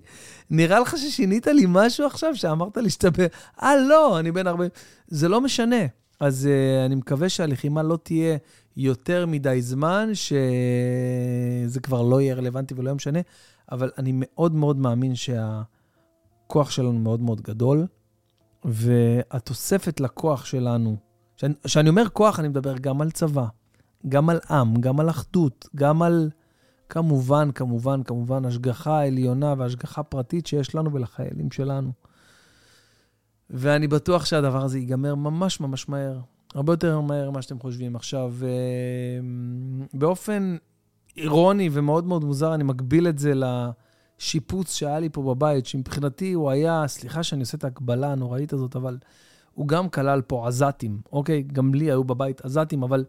נראה 0.49 0.79
לך 0.79 0.97
ששינית 0.97 1.47
לי 1.47 1.65
משהו 1.67 2.07
עכשיו, 2.07 2.35
שאמרת 2.35 2.77
לי 2.77 2.89
שאתה 2.89 3.09
ב... 3.09 3.27
אה, 3.63 3.75
לא, 3.75 4.19
אני 4.19 4.31
בן 4.31 4.47
40. 4.47 4.69
זה 5.07 5.29
לא 5.29 5.41
משנה. 5.41 5.85
אז 6.19 6.49
uh, 6.49 6.85
אני 6.85 6.95
מקווה 6.95 7.29
שהלחימה 7.29 7.83
לא 7.83 7.97
תהיה 8.03 8.37
יותר 8.77 9.25
מדי 9.25 9.61
זמן, 9.61 10.09
שזה 10.13 11.79
כבר 11.79 12.01
לא 12.01 12.21
יהיה 12.21 12.35
רלוונטי 12.35 12.73
ולא 12.73 12.87
יהיה 12.87 12.95
משנה, 12.95 13.19
אבל 13.71 13.91
אני 13.97 14.11
מאוד 14.15 14.55
מאוד 14.55 14.77
מאמין 14.77 15.15
שהכוח 15.15 16.71
שלנו 16.71 16.99
מאוד 16.99 17.21
מאוד 17.21 17.41
גדול, 17.41 17.87
והתוספת 18.65 19.99
לכוח 19.99 20.45
שלנו, 20.45 20.97
כשאני 21.63 21.89
אומר 21.89 22.09
כוח, 22.09 22.39
אני 22.39 22.47
מדבר 22.47 22.77
גם 22.77 23.01
על 23.01 23.11
צבא, 23.11 23.45
גם 24.07 24.29
על 24.29 24.39
עם, 24.49 24.81
גם 24.81 24.99
על 24.99 25.09
אחדות, 25.09 25.67
גם 25.75 26.01
על, 26.01 26.29
כמובן, 26.89 27.51
כמובן, 27.51 28.03
כמובן, 28.03 28.45
השגחה 28.45 29.03
עליונה 29.05 29.53
והשגחה 29.57 30.03
פרטית 30.03 30.47
שיש 30.47 30.75
לנו 30.75 30.93
ולחיילים 30.93 31.51
שלנו. 31.51 31.91
ואני 33.49 33.87
בטוח 33.87 34.25
שהדבר 34.25 34.63
הזה 34.63 34.79
ייגמר 34.79 35.15
ממש 35.15 35.59
ממש 35.59 35.89
מהר. 35.89 36.19
הרבה 36.53 36.73
יותר 36.73 37.01
מהר 37.01 37.31
ממה 37.31 37.41
שאתם 37.41 37.59
חושבים. 37.59 37.95
עכשיו, 37.95 38.33
אה, 38.43 38.49
באופן 39.93 40.57
אירוני 41.17 41.69
ומאוד 41.71 42.05
מאוד 42.05 42.23
מוזר, 42.23 42.53
אני 42.53 42.63
מגביל 42.63 43.07
את 43.07 43.19
זה 43.19 43.33
לשיפוץ 43.35 44.73
שהיה 44.73 44.99
לי 44.99 45.09
פה 45.09 45.21
בבית, 45.21 45.65
שמבחינתי 45.65 46.33
הוא 46.33 46.49
היה, 46.49 46.83
סליחה 46.87 47.23
שאני 47.23 47.41
עושה 47.41 47.57
את 47.57 47.63
ההקבלה 47.63 48.11
הנוראית 48.11 48.53
הזאת, 48.53 48.75
אבל 48.75 48.97
הוא 49.53 49.67
גם 49.67 49.89
כלל 49.89 50.21
פה 50.21 50.47
עזתים, 50.47 51.01
אוקיי? 51.11 51.43
גם 51.43 51.73
לי 51.73 51.85
היו 51.85 52.03
בבית 52.03 52.45
עזתים, 52.45 52.83
אבל 52.83 53.05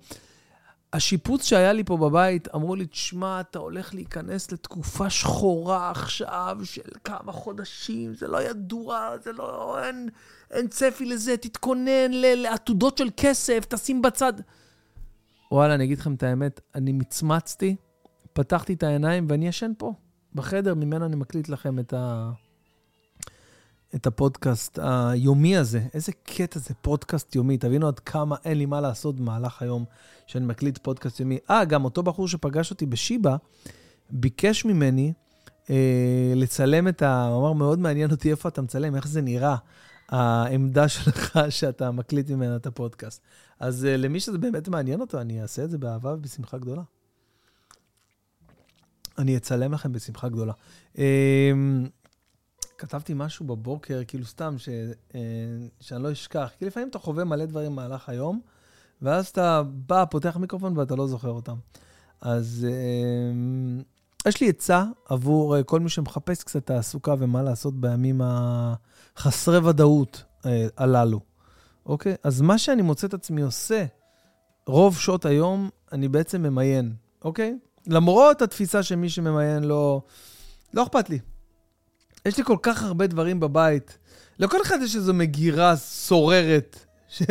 השיפוץ 0.92 1.44
שהיה 1.44 1.72
לי 1.72 1.84
פה 1.84 1.96
בבית, 1.96 2.48
אמרו 2.54 2.74
לי, 2.74 2.86
תשמע, 2.86 3.40
אתה 3.40 3.58
הולך 3.58 3.94
להיכנס 3.94 4.52
לתקופה 4.52 5.10
שחורה 5.10 5.90
עכשיו 5.90 6.58
של 6.62 6.90
כמה 7.04 7.32
חודשים, 7.32 8.14
זה 8.14 8.28
לא 8.28 8.42
ידוע, 8.42 9.10
זה 9.22 9.32
לא... 9.32 9.78
אין, 9.84 10.08
אין 10.54 10.68
צפי 10.68 11.04
לזה, 11.04 11.36
תתכונן 11.36 12.10
לעתודות 12.12 12.98
של 12.98 13.08
כסף, 13.16 13.66
תשים 13.68 14.02
בצד. 14.02 14.32
וואלה, 15.52 15.74
אני 15.74 15.84
אגיד 15.84 15.98
לכם 15.98 16.14
את 16.14 16.22
האמת, 16.22 16.60
אני 16.74 16.92
מצמצתי, 16.92 17.76
פתחתי 18.32 18.72
את 18.72 18.82
העיניים 18.82 19.26
ואני 19.30 19.48
ישן 19.48 19.72
פה, 19.78 19.92
בחדר, 20.34 20.74
ממנו 20.74 21.06
אני 21.06 21.16
מקליט 21.16 21.48
לכם 21.48 21.78
את 21.78 21.92
ה... 21.92 22.30
את 23.94 24.06
הפודקאסט 24.06 24.78
היומי 24.82 25.56
הזה. 25.56 25.80
איזה 25.94 26.12
קטע 26.12 26.58
זה 26.58 26.74
פודקאסט 26.74 27.34
יומי. 27.34 27.58
תבינו 27.58 27.88
עד 27.88 27.98
כמה 27.98 28.36
אין 28.44 28.58
לי 28.58 28.66
מה 28.66 28.80
לעשות 28.80 29.16
במהלך 29.16 29.62
היום 29.62 29.84
שאני 30.26 30.46
מקליט 30.46 30.78
פודקאסט 30.78 31.20
יומי. 31.20 31.38
אה, 31.50 31.64
גם 31.64 31.84
אותו 31.84 32.02
בחור 32.02 32.28
שפגש 32.28 32.70
אותי 32.70 32.86
בשיבא, 32.86 33.36
ביקש 34.10 34.64
ממני 34.64 35.12
אה, 35.70 36.32
לצלם 36.36 36.88
את 36.88 37.02
ה... 37.02 37.26
הוא 37.26 37.40
אמר, 37.40 37.52
מאוד 37.52 37.78
מעניין 37.78 38.10
אותי 38.10 38.30
איפה 38.30 38.48
אתה 38.48 38.62
מצלם, 38.62 38.96
איך 38.96 39.08
זה 39.08 39.20
נראה, 39.20 39.56
העמדה 40.08 40.88
שלך 40.88 41.38
שאתה 41.50 41.90
מקליט 41.90 42.30
ממנה 42.30 42.56
את 42.56 42.66
הפודקאסט. 42.66 43.22
אז 43.60 43.84
אה, 43.84 43.96
למי 43.96 44.20
שזה 44.20 44.38
באמת 44.38 44.68
מעניין 44.68 45.00
אותו, 45.00 45.20
אני 45.20 45.42
אעשה 45.42 45.64
את 45.64 45.70
זה 45.70 45.78
באהבה 45.78 46.14
ובשמחה 46.14 46.58
גדולה. 46.58 46.82
אני 49.18 49.36
אצלם 49.36 49.72
לכם 49.72 49.92
בשמחה 49.92 50.28
גדולה. 50.28 50.52
אה, 50.98 51.52
כתבתי 52.78 53.12
משהו 53.16 53.46
בבוקר, 53.46 54.00
כאילו 54.06 54.24
סתם, 54.24 54.54
ש, 54.58 54.68
אה, 55.14 55.20
שאני 55.80 56.02
לא 56.02 56.12
אשכח. 56.12 56.50
כי 56.58 56.64
לפעמים 56.64 56.88
אתה 56.88 56.98
חווה 56.98 57.24
מלא 57.24 57.44
דברים 57.44 57.72
במהלך 57.72 58.08
היום, 58.08 58.40
ואז 59.02 59.26
אתה 59.26 59.62
בא, 59.62 60.04
פותח 60.10 60.36
מיקרופון 60.36 60.78
ואתה 60.78 60.96
לא 60.96 61.06
זוכר 61.06 61.30
אותם. 61.30 61.56
אז 62.20 62.66
אה, 62.70 63.82
יש 64.26 64.40
לי 64.40 64.48
עצה 64.48 64.84
עבור 65.08 65.56
אה, 65.56 65.62
כל 65.62 65.80
מי 65.80 65.88
שמחפש 65.88 66.42
קצת 66.42 66.66
תעסוקה 66.66 67.14
ומה 67.18 67.42
לעשות 67.42 67.80
בימים 67.80 68.20
החסרי 68.24 69.58
ודאות 69.58 70.24
אה, 70.46 70.66
הללו. 70.76 71.20
אוקיי? 71.86 72.14
אז 72.22 72.40
מה 72.40 72.58
שאני 72.58 72.82
מוצא 72.82 73.06
את 73.06 73.14
עצמי 73.14 73.42
עושה 73.42 73.84
רוב 74.66 74.98
שעות 74.98 75.26
היום, 75.26 75.70
אני 75.92 76.08
בעצם 76.08 76.42
ממיין, 76.42 76.92
אוקיי? 77.24 77.58
למרות 77.86 78.42
התפיסה 78.42 78.82
שמי 78.82 79.08
שממיין 79.08 79.64
לא... 79.64 80.02
לא 80.74 80.82
אכפת 80.82 81.10
לי. 81.10 81.18
יש 82.26 82.38
לי 82.38 82.44
כל 82.44 82.56
כך 82.62 82.82
הרבה 82.82 83.06
דברים 83.06 83.40
בבית. 83.40 83.98
לכל 84.38 84.62
אחד 84.62 84.78
יש 84.82 84.96
איזו 84.96 85.14
מגירה 85.14 85.76
סוררת, 85.76 86.86
ש... 87.08 87.22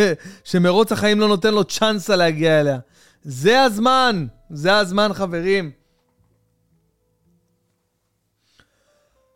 שמרוץ 0.43 0.91
החיים 0.91 1.19
לא 1.19 1.27
נותן 1.27 1.53
לו 1.53 1.63
צ'אנסה 1.63 2.15
להגיע 2.15 2.61
אליה. 2.61 2.79
זה 3.23 3.61
הזמן, 3.61 4.27
זה 4.49 4.77
הזמן, 4.77 5.13
חברים. 5.13 5.71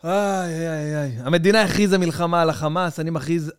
איי, 0.04 0.70
איי, 0.70 0.96
איי. 0.98 1.12
המדינה 1.20 1.62
הכריזה 1.62 1.98
מלחמה 1.98 2.42
על 2.42 2.50
החמאס, 2.50 3.00
אני 3.00 3.10
מכריז 3.10 3.52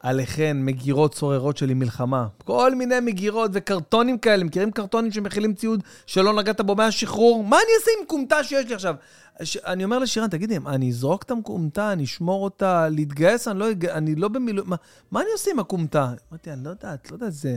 עליכן 0.00 0.56
מגירות 0.60 1.14
סוררות 1.14 1.56
שלי 1.56 1.74
מלחמה. 1.74 2.26
כל 2.44 2.74
מיני 2.74 3.00
מגירות 3.00 3.50
וקרטונים 3.54 4.18
כאלה, 4.18 4.44
מכירים 4.44 4.70
קרטונים 4.70 5.12
שמכילים 5.12 5.54
ציוד 5.54 5.82
שלא 6.06 6.32
נגעת 6.32 6.60
בו 6.60 6.74
מהשחרור? 6.74 7.44
מה 7.44 7.56
אני 7.56 7.70
אעשה 7.80 7.90
עם 8.00 8.06
כומתה 8.06 8.44
שיש 8.44 8.66
לי 8.66 8.74
עכשיו? 8.74 8.94
ש... 9.42 9.56
אני 9.56 9.84
אומר 9.84 9.98
לשירן, 9.98 10.28
תגידי, 10.28 10.58
אני 10.66 10.88
אזרוק 10.88 11.22
את 11.22 11.30
הכומתה, 11.30 11.92
אני 11.92 12.04
אשמור 12.04 12.44
אותה, 12.44 12.88
להתגייס, 12.88 13.48
אני 13.48 13.58
לא, 13.58 13.66
אני 13.90 14.14
לא 14.14 14.28
במילואים, 14.28 14.70
מה, 14.70 14.76
מה 15.10 15.20
אני 15.20 15.28
עושה 15.32 15.50
עם 15.50 15.58
הכומתה? 15.58 16.12
אמרתי, 16.30 16.52
אני 16.52 16.64
לא 16.64 16.70
יודעת, 16.70 17.10
לא 17.10 17.16
יודעת, 17.16 17.32
זה... 17.32 17.56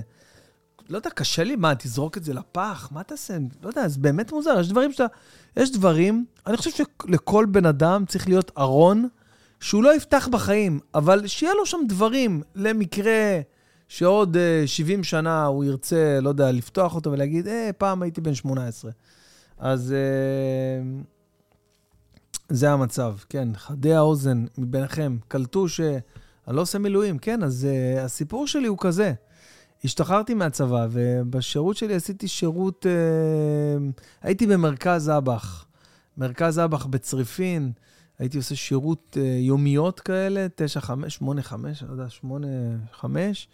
לא 0.90 0.98
יודע, 0.98 1.10
קשה 1.10 1.44
לי, 1.44 1.56
מה, 1.56 1.76
תזרוק 1.76 2.18
את 2.18 2.24
זה 2.24 2.34
לפח? 2.34 2.90
מה 2.92 3.04
תעשה? 3.04 3.38
לא 3.64 3.68
יודע, 3.70 3.88
זה 3.88 4.00
באמת 4.00 4.32
מוזר, 4.32 4.60
יש 4.60 4.70
דברים 4.70 4.92
שאתה... 4.92 5.06
יש 5.58 5.72
דברים, 5.72 6.26
אני 6.48 6.58
חושב 6.58 6.72
שלכל 6.72 7.46
בן 7.52 7.66
אדם 7.66 8.06
צריך 8.08 8.28
להיות 8.28 8.52
ארון 8.58 9.08
שהוא 9.60 9.84
לא 9.84 9.96
יפתח 9.96 10.28
בחיים, 10.32 10.80
אבל 10.96 11.28
שיהיה 11.28 11.54
לו 11.54 11.66
שם 11.66 11.78
דברים 11.88 12.42
למקרה 12.56 13.40
שעוד 13.88 14.36
uh, 14.36 14.68
70 14.68 15.04
שנה 15.04 15.46
הוא 15.46 15.64
ירצה, 15.64 16.20
לא 16.22 16.30
יודע, 16.30 16.52
לפתוח 16.52 16.96
אותו 16.96 17.12
ולהגיד, 17.12 17.48
אה, 17.48 17.70
פעם 17.78 18.02
הייתי 18.02 18.22
בן 18.22 18.34
18. 18.34 18.92
אז 19.58 19.94
uh, 19.94 21.06
זה 22.50 22.72
המצב, 22.72 23.16
כן. 23.30 23.48
חדי 23.56 23.94
האוזן 23.94 24.46
מביניכם 24.58 25.18
קלטו 25.28 25.70
שאני 25.70 26.00
לא 26.48 26.62
עושה 26.62 26.80
מילואים, 26.80 27.18
כן, 27.18 27.44
אז 27.44 27.68
uh, 27.68 28.00
הסיפור 28.00 28.48
שלי 28.48 28.68
הוא 28.68 28.78
כזה. 28.82 29.14
השתחררתי 29.86 30.34
מהצבא, 30.34 30.88
ובשירות 30.92 31.78
שלי 31.78 31.94
עשיתי 31.94 32.28
שירות, 32.28 32.86
uh, 32.86 34.02
הייתי 34.22 34.48
במרכז 34.48 35.10
אב"ח. 35.10 35.66
מרכז 36.18 36.60
אב"ח 36.60 36.86
בצריפין. 36.86 37.72
הייתי 38.20 38.38
עושה 38.38 38.56
שירות 38.56 39.18
uh, 39.18 39.20
יומיות 39.20 40.00
כאלה, 40.00 40.48
9, 40.56 40.82
5, 40.82 41.16
8, 41.16 41.42
5, 41.42 41.84
לא 41.84 41.92
יודע, 41.92 42.10
8, 42.10 42.48
5, 42.92 43.48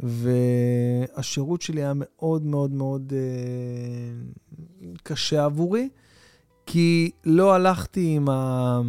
והשירות 0.00 1.62
שלי 1.62 1.80
היה 1.80 1.92
מאוד 1.96 2.42
מאוד 2.42 2.70
מאוד 2.70 3.12
אה, 3.16 4.88
קשה 5.02 5.44
עבורי, 5.44 5.88
כי 6.66 7.10
לא 7.24 7.54
הלכתי 7.54 8.16
עם 8.16 8.28
ה... 8.28 8.80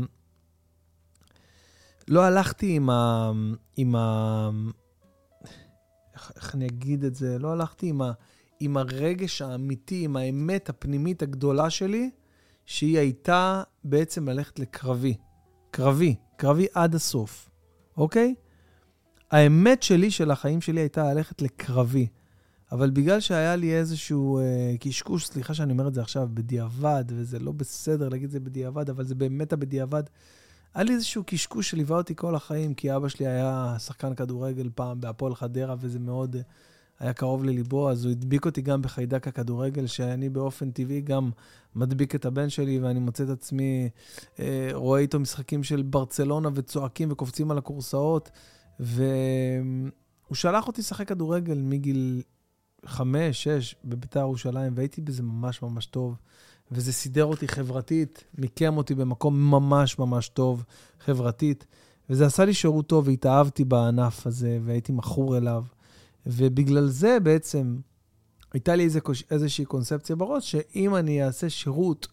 לא 2.07 2.23
הלכתי 2.23 2.75
עם 2.75 2.89
ה... 2.89 3.31
עם 3.77 3.95
ה... 3.95 4.49
איך, 6.35 6.55
אני 6.55 6.65
אגיד 6.65 7.03
את 7.03 7.15
זה? 7.15 7.39
לא 7.39 7.51
הלכתי 7.51 7.87
עם, 7.87 8.01
ה... 8.01 8.11
עם 8.59 8.77
הרגש 8.77 9.41
האמיתי, 9.41 10.03
עם 10.03 10.15
האמת 10.15 10.69
הפנימית 10.69 11.21
הגדולה 11.21 11.69
שלי, 11.69 12.09
שהיא 12.65 12.99
הייתה 12.99 13.63
בעצם 13.83 14.29
ללכת 14.29 14.59
לקרבי. 14.59 15.17
קרבי, 15.71 16.15
קרבי 16.37 16.67
עד 16.73 16.95
הסוף, 16.95 17.49
אוקיי? 17.97 18.35
האמת 19.31 19.83
שלי, 19.83 20.11
של 20.11 20.31
החיים 20.31 20.61
שלי, 20.61 20.81
הייתה 20.81 21.13
ללכת 21.13 21.41
לקרבי. 21.41 22.07
אבל 22.71 22.89
בגלל 22.89 23.19
שהיה 23.19 23.55
לי 23.55 23.75
איזשהו 23.75 24.39
אה, 24.39 24.75
קשקוש, 24.79 25.25
סליחה 25.25 25.53
שאני 25.53 25.71
אומר 25.71 25.87
את 25.87 25.93
זה 25.93 26.01
עכשיו, 26.01 26.29
בדיעבד, 26.33 27.05
וזה 27.07 27.39
לא 27.39 27.51
בסדר 27.51 28.09
להגיד 28.09 28.25
את 28.25 28.31
זה 28.31 28.39
בדיעבד, 28.39 28.89
אבל 28.89 29.05
זה 29.05 29.15
באמת 29.15 29.53
הבדיעבד, 29.53 30.03
היה 30.75 30.83
לי 30.83 30.93
איזשהו 30.93 31.23
קשקוש 31.25 31.69
שליווה 31.69 31.97
אותי 31.97 32.15
כל 32.15 32.35
החיים, 32.35 32.73
כי 32.73 32.95
אבא 32.95 33.07
שלי 33.07 33.27
היה 33.27 33.75
שחקן 33.79 34.15
כדורגל 34.15 34.69
פעם 34.75 35.01
בהפועל 35.01 35.35
חדרה, 35.35 35.75
וזה 35.79 35.99
מאוד 35.99 36.35
היה 36.99 37.13
קרוב 37.13 37.43
לליבו, 37.43 37.89
אז 37.89 38.05
הוא 38.05 38.11
הדביק 38.11 38.45
אותי 38.45 38.61
גם 38.61 38.81
בחיידק 38.81 39.27
הכדורגל, 39.27 39.87
שאני 39.87 40.29
באופן 40.29 40.71
טבעי 40.71 41.01
גם 41.01 41.31
מדביק 41.75 42.15
את 42.15 42.25
הבן 42.25 42.49
שלי, 42.49 42.79
ואני 42.79 42.99
מוצא 42.99 43.23
את 43.23 43.29
עצמי, 43.29 43.89
אה, 44.39 44.69
רואה 44.73 44.99
איתו 44.99 45.19
משחקים 45.19 45.63
של 45.63 45.81
ברצלונה 45.81 46.49
וצועקים 46.53 47.11
וקופצים 47.11 47.51
על 47.51 47.57
הכורסאות. 47.57 48.31
והוא 48.79 49.89
שלח 50.33 50.67
אותי 50.67 50.81
לשחק 50.81 51.07
כדורגל 51.07 51.57
מגיל 51.57 52.21
חמש, 52.85 53.43
שש, 53.43 53.75
בביתר 53.85 54.19
ירושלים, 54.19 54.73
והייתי 54.75 55.01
בזה 55.01 55.23
ממש 55.23 55.61
ממש 55.61 55.85
טוב. 55.85 56.15
וזה 56.71 56.93
סידר 56.93 57.25
אותי 57.25 57.47
חברתית, 57.47 58.23
מיקם 58.37 58.77
אותי 58.77 58.95
במקום 58.95 59.51
ממש 59.51 59.99
ממש 59.99 60.29
טוב 60.29 60.63
חברתית. 60.99 61.65
וזה 62.09 62.25
עשה 62.25 62.45
לי 62.45 62.53
שירות 62.53 62.87
טוב, 62.87 63.07
והתאהבתי 63.07 63.63
בענף 63.63 64.27
הזה, 64.27 64.59
והייתי 64.65 64.91
מכור 64.91 65.37
אליו. 65.37 65.63
ובגלל 66.25 66.87
זה 66.87 67.17
בעצם 67.23 67.77
הייתה 68.53 68.75
לי 68.75 68.83
איזה, 68.83 68.99
איזושהי 69.31 69.65
קונספציה 69.65 70.15
בראש, 70.15 70.51
שאם 70.51 70.95
אני 70.95 71.23
אעשה 71.25 71.49
שירות 71.49 72.07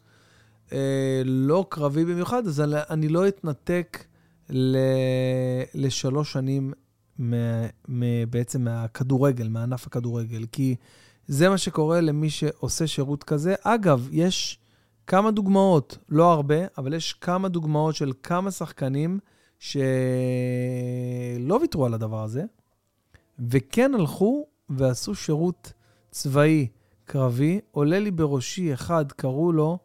אה, 0.72 1.22
לא 1.24 1.66
קרבי 1.68 2.04
במיוחד, 2.04 2.46
אז 2.46 2.62
אני 2.90 3.08
לא 3.08 3.28
אתנתק 3.28 4.04
ל... 4.50 4.76
לשלוש 5.74 6.32
שנים 6.32 6.72
מ... 7.20 7.34
מ... 7.88 8.30
בעצם 8.30 8.64
מהכדורגל, 8.64 9.48
מענף 9.48 9.86
הכדורגל. 9.86 10.44
כי 10.52 10.76
זה 11.32 11.48
מה 11.48 11.58
שקורה 11.58 12.00
למי 12.00 12.30
שעושה 12.30 12.86
שירות 12.86 13.24
כזה. 13.24 13.54
אגב, 13.62 14.08
יש 14.12 14.58
כמה 15.06 15.30
דוגמאות, 15.30 15.98
לא 16.08 16.32
הרבה, 16.32 16.56
אבל 16.78 16.94
יש 16.94 17.12
כמה 17.12 17.48
דוגמאות 17.48 17.94
של 17.94 18.12
כמה 18.22 18.50
שחקנים 18.50 19.18
שלא 19.58 19.84
ויתרו 21.60 21.86
על 21.86 21.94
הדבר 21.94 22.22
הזה, 22.22 22.44
וכן 23.38 23.94
הלכו 23.94 24.46
ועשו 24.68 25.14
שירות 25.14 25.72
צבאי 26.10 26.68
קרבי. 27.04 27.60
עולה 27.70 27.98
לי 27.98 28.10
בראשי 28.10 28.74
אחד, 28.74 29.12
קראו 29.12 29.52
לו 29.52 29.78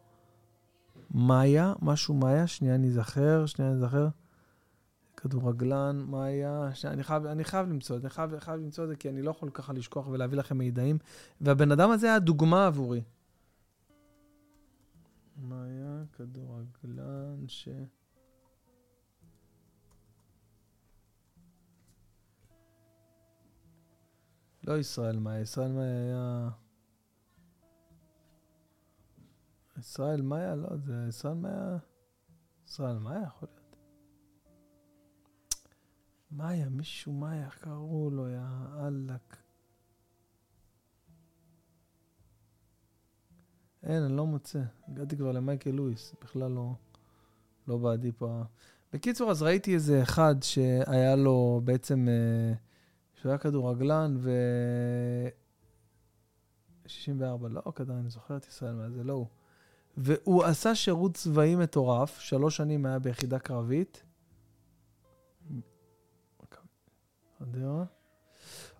מאיה, 1.14 1.72
משהו 1.82 2.14
מאיה, 2.14 2.46
שנייה 2.46 2.74
אני 2.74 2.90
זכר, 2.90 3.46
שנייה 3.46 3.70
אני 3.70 3.80
זכר. 3.80 4.08
כדורגלן, 5.18 6.04
מה 6.08 6.24
היה? 6.24 6.70
שנייה, 6.74 6.94
אני 6.94 7.02
חייב, 7.02 7.26
אני 7.26 7.44
חייב 7.44 7.68
למצוא 7.68 7.96
את 7.96 8.00
זה, 8.00 8.06
אני 8.06 8.14
חייב, 8.14 8.38
חייב 8.38 8.60
למצוא 8.60 8.84
את 8.84 8.88
זה, 8.88 8.96
כי 8.96 9.08
אני 9.08 9.22
לא 9.22 9.30
יכול 9.30 9.50
ככה 9.50 9.72
לשכוח 9.72 10.06
ולהביא 10.06 10.38
לכם 10.38 10.58
מידעים. 10.58 10.98
והבן 11.40 11.72
אדם 11.72 11.90
הזה 11.90 12.06
היה 12.06 12.18
דוגמה 12.18 12.66
עבורי. 12.66 13.02
מה 15.36 15.64
היה? 15.64 16.02
כדורגלן 16.12 17.48
ש... 17.48 17.68
לא 24.64 24.78
ישראל 24.78 25.18
מאיה, 25.18 25.40
ישראל 25.40 25.72
מאיה 25.72 25.98
היה... 25.98 26.50
ישראל 29.78 30.22
מאיה? 30.22 30.54
לא, 30.54 30.76
זה 30.76 31.06
ישראל 31.08 31.34
מאיה... 31.34 31.76
ישראל 32.66 32.98
מאיה 32.98 33.22
יכול 33.22 33.48
להיות. 33.48 33.57
מאיה, 36.30 36.68
מישהו 36.68 37.12
מאיה, 37.12 37.50
קראו 37.50 38.10
לו, 38.10 38.28
יא 38.28 38.40
אללק. 38.86 39.36
אין, 43.82 44.02
אני 44.02 44.16
לא 44.16 44.26
מוצא. 44.26 44.62
הגעתי 44.88 45.16
כבר 45.16 45.32
למייקל 45.32 45.70
לואיס, 45.70 46.14
בכלל 46.22 46.50
לא, 46.50 46.74
לא 47.68 47.78
בעדי 47.78 48.12
פה. 48.12 48.42
בקיצור, 48.92 49.30
אז 49.30 49.42
ראיתי 49.42 49.74
איזה 49.74 50.02
אחד 50.02 50.34
שהיה 50.42 51.16
לו 51.16 51.60
בעצם, 51.64 52.08
אה, 52.08 52.54
שהוא 53.14 53.30
היה 53.30 53.38
כדורגלן 53.38 54.16
ו... 54.18 54.30
64, 56.86 57.48
לא 57.48 57.72
כדאי, 57.74 57.96
אני 57.96 58.10
זוכר 58.10 58.36
את 58.36 58.46
ישראל 58.46 58.74
מה 58.74 58.90
זה, 58.90 59.04
לא 59.04 59.12
הוא. 59.12 59.26
והוא 59.96 60.44
עשה 60.44 60.74
שירות 60.74 61.14
צבאי 61.14 61.56
מטורף, 61.56 62.18
שלוש 62.18 62.56
שנים 62.56 62.86
היה 62.86 62.98
ביחידה 62.98 63.38
קרבית, 63.38 64.02
חדרה. 67.38 67.84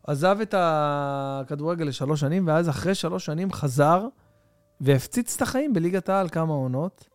עזב 0.07 0.39
את 0.43 0.55
הכדורגל 0.59 1.85
לשלוש 1.85 2.21
שנים, 2.21 2.47
ואז 2.47 2.69
אחרי 2.69 2.95
שלוש 2.95 3.27
שנים 3.27 3.53
חזר 3.53 4.09
והפציץ 4.81 5.37
את 5.37 5.43
החיים 5.43 5.73
בליגת 5.73 6.09
העל 6.09 6.29
כמה 6.29 6.53
עונות, 6.53 7.09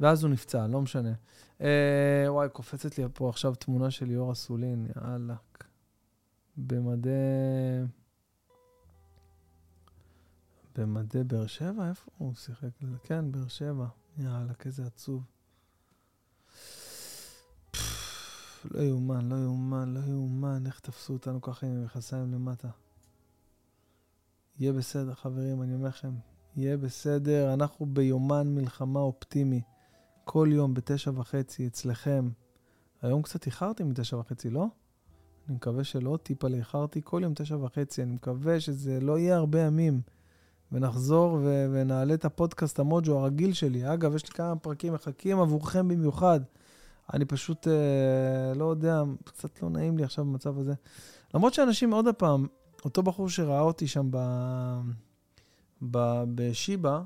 ואז 0.00 0.22
הוא 0.24 0.30
נפצע, 0.30 0.66
לא 0.66 0.80
משנה. 0.80 1.12
אה, 1.60 2.24
וואי, 2.28 2.48
קופצת 2.48 2.98
לי 2.98 3.04
פה 3.14 3.28
עכשיו 3.28 3.54
תמונה 3.54 3.90
של 3.90 4.06
ליאור 4.06 4.32
אסולין, 4.32 4.86
יאללה. 4.96 5.34
במדי... 6.56 7.10
במדי 10.76 11.24
באר 11.24 11.46
שבע? 11.46 11.88
איפה 11.88 12.10
הוא 12.18 12.34
שיחק? 12.34 12.68
כן, 13.02 13.32
באר 13.32 13.48
שבע. 13.48 13.86
יאללה, 14.18 14.52
איזה 14.64 14.86
עצוב. 14.86 15.22
לא 18.70 18.80
יאומן, 18.80 19.28
לא 19.28 19.36
יאומן, 19.36 19.94
לא 19.94 20.00
יאומן, 20.00 20.62
איך 20.66 20.80
תפסו 20.80 21.12
אותנו 21.12 21.40
ככה 21.40 21.66
עם 21.66 21.72
המכסיים 21.72 22.32
למטה. 22.32 22.68
יהיה 24.58 24.72
בסדר, 24.72 25.14
חברים, 25.14 25.62
אני 25.62 25.74
אומר 25.74 25.88
לכם, 25.88 26.14
יהיה 26.56 26.76
בסדר. 26.76 27.54
אנחנו 27.54 27.86
ביומן 27.86 28.54
מלחמה 28.54 29.00
אופטימי. 29.00 29.60
כל 30.24 30.48
יום 30.52 30.74
בתשע 30.74 31.10
וחצי 31.14 31.66
אצלכם. 31.66 32.30
היום 33.02 33.22
קצת 33.22 33.46
איחרתי 33.46 33.82
מתשע 33.84 34.16
וחצי, 34.16 34.50
לא? 34.50 34.66
אני 35.48 35.56
מקווה 35.56 35.84
שלא, 35.84 36.18
טיפה 36.22 36.48
לאיחרתי. 36.48 37.00
כל 37.04 37.20
יום 37.24 37.34
תשע 37.34 37.56
וחצי. 37.56 38.02
אני 38.02 38.12
מקווה 38.12 38.60
שזה 38.60 39.00
לא 39.00 39.18
יהיה 39.18 39.36
הרבה 39.36 39.60
ימים. 39.60 40.00
ונחזור 40.72 41.32
ו- 41.32 41.66
ונעלה 41.72 42.14
את 42.14 42.24
הפודקאסט 42.24 42.78
המוג'ו 42.78 43.18
הרגיל 43.18 43.52
שלי. 43.52 43.92
אגב, 43.94 44.14
יש 44.14 44.24
לי 44.24 44.30
כמה 44.30 44.56
פרקים 44.56 44.92
מחכים 44.92 45.40
עבורכם 45.40 45.88
במיוחד. 45.88 46.40
אני 47.14 47.24
פשוט, 47.24 47.68
אה, 47.68 48.54
לא 48.54 48.64
יודע, 48.64 49.02
קצת 49.24 49.62
לא 49.62 49.70
נעים 49.70 49.98
לי 49.98 50.04
עכשיו 50.04 50.24
במצב 50.24 50.58
הזה. 50.58 50.74
למרות 51.34 51.54
שאנשים, 51.54 51.92
עוד 51.92 52.06
פעם, 52.18 52.46
אותו 52.84 53.02
בחור 53.02 53.28
שראה 53.28 53.60
אותי 53.60 53.86
שם 53.86 54.08
ב, 54.10 54.18
ב, 55.82 56.24
בשיבא, 56.34 57.02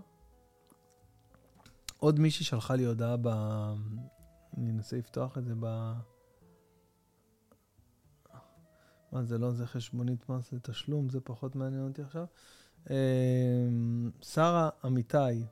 עוד 1.98 2.20
מישהי 2.20 2.44
שלחה 2.44 2.74
לי 2.74 2.84
הודעה 2.84 3.16
ב... 3.16 3.28
אני 4.58 4.70
אנסה 4.70 4.96
לפתוח 4.96 5.38
את 5.38 5.44
זה 5.44 5.54
ב... 5.60 5.92
מה 9.12 9.22
זה 9.22 9.38
לא, 9.38 9.52
זה 9.52 9.66
חשבונית 9.66 10.28
מס 10.28 10.52
לתשלום, 10.52 11.08
זה 11.08 11.20
פחות 11.20 11.56
מעניין 11.56 11.88
אותי 11.88 12.02
עכשיו. 12.02 12.26
אה, 12.90 12.96
שרה 14.20 14.68
אמיתי 14.86 15.44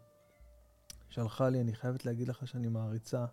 שלחה 1.08 1.48
לי, 1.48 1.60
אני 1.60 1.74
חייבת 1.74 2.04
להגיד 2.04 2.28
לך 2.28 2.48
שאני 2.48 2.68
מעריצה. 2.68 3.24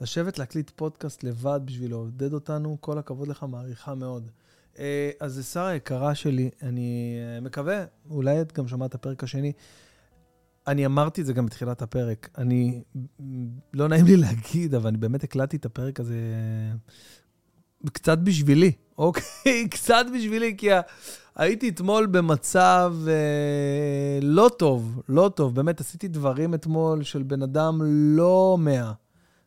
לשבת 0.00 0.38
להקליט 0.38 0.70
פודקאסט 0.76 1.24
לבד 1.24 1.60
בשביל 1.64 1.90
לעודד 1.90 2.32
אותנו, 2.32 2.76
כל 2.80 2.98
הכבוד 2.98 3.28
לך, 3.28 3.42
מעריכה 3.48 3.94
מאוד. 3.94 4.30
אה, 4.78 5.10
אז 5.20 5.34
זה 5.34 5.42
שרה 5.42 5.74
יקרה 5.74 6.14
שלי, 6.14 6.50
אני 6.62 7.16
אה, 7.18 7.40
מקווה, 7.40 7.84
אולי 8.10 8.40
את 8.40 8.52
גם 8.52 8.68
שמעת 8.68 8.90
את 8.90 8.94
הפרק 8.94 9.24
השני. 9.24 9.52
אני 10.66 10.86
אמרתי 10.86 11.20
את 11.20 11.26
זה 11.26 11.32
גם 11.32 11.46
בתחילת 11.46 11.82
הפרק. 11.82 12.28
אני, 12.38 12.82
לא 13.74 13.88
נעים 13.88 14.06
לי 14.06 14.16
להגיד, 14.16 14.74
אבל 14.74 14.88
אני 14.88 14.98
באמת 14.98 15.24
הקלטתי 15.24 15.56
את 15.56 15.66
הפרק 15.66 16.00
הזה 16.00 16.16
קצת 17.92 18.18
בשבילי, 18.18 18.72
אוקיי? 18.98 19.68
קצת 19.70 20.06
בשבילי, 20.14 20.54
כי 20.58 20.68
הייתי 21.36 21.68
אתמול 21.68 22.06
במצב 22.06 22.94
אה, 23.06 24.18
לא 24.22 24.50
טוב, 24.58 25.02
לא 25.08 25.30
טוב. 25.34 25.54
באמת, 25.54 25.80
עשיתי 25.80 26.08
דברים 26.08 26.54
אתמול 26.54 27.02
של 27.02 27.22
בן 27.22 27.42
אדם 27.42 27.80
לא 28.16 28.56
מאה. 28.60 28.92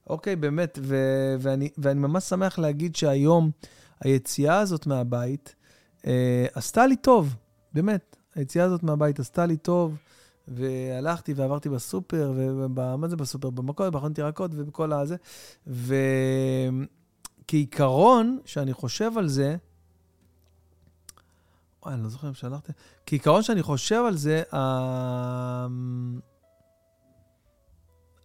אוקיי, 0.09 0.35
באמת, 0.35 0.79
ו- 0.81 1.35
ואני, 1.39 1.69
ואני 1.77 1.99
ממש 1.99 2.23
שמח 2.23 2.59
להגיד 2.59 2.95
שהיום 2.95 3.51
היציאה 3.99 4.59
הזאת 4.59 4.87
מהבית 4.87 5.55
אה, 6.07 6.45
עשתה 6.53 6.87
לי 6.87 6.95
טוב, 6.95 7.35
באמת. 7.73 8.15
היציאה 8.35 8.65
הזאת 8.65 8.83
מהבית 8.83 9.19
עשתה 9.19 9.45
לי 9.45 9.57
טוב, 9.57 9.97
והלכתי 10.47 11.33
ועברתי 11.33 11.69
בסופר, 11.69 12.33
ומה 12.35 13.07
זה 13.07 13.15
בסופר? 13.15 13.49
במכולת, 13.49 13.93
בחנות 13.93 14.17
ירקות 14.17 14.51
ובכל 14.53 14.93
הזה. 14.93 15.15
וכעיקרון, 17.45 18.39
שאני 18.45 18.73
חושב 18.73 19.11
על 19.17 19.27
זה, 19.27 19.55
וואי, 21.83 21.93
אני 21.93 22.03
לא 22.03 22.09
זוכר 22.09 22.27
אם 22.27 22.33
שלחתי. 22.33 22.71
כעיקרון 23.05 23.43
שאני 23.43 23.63
חושב 23.63 24.03
על 24.07 24.17
זה, 24.17 24.43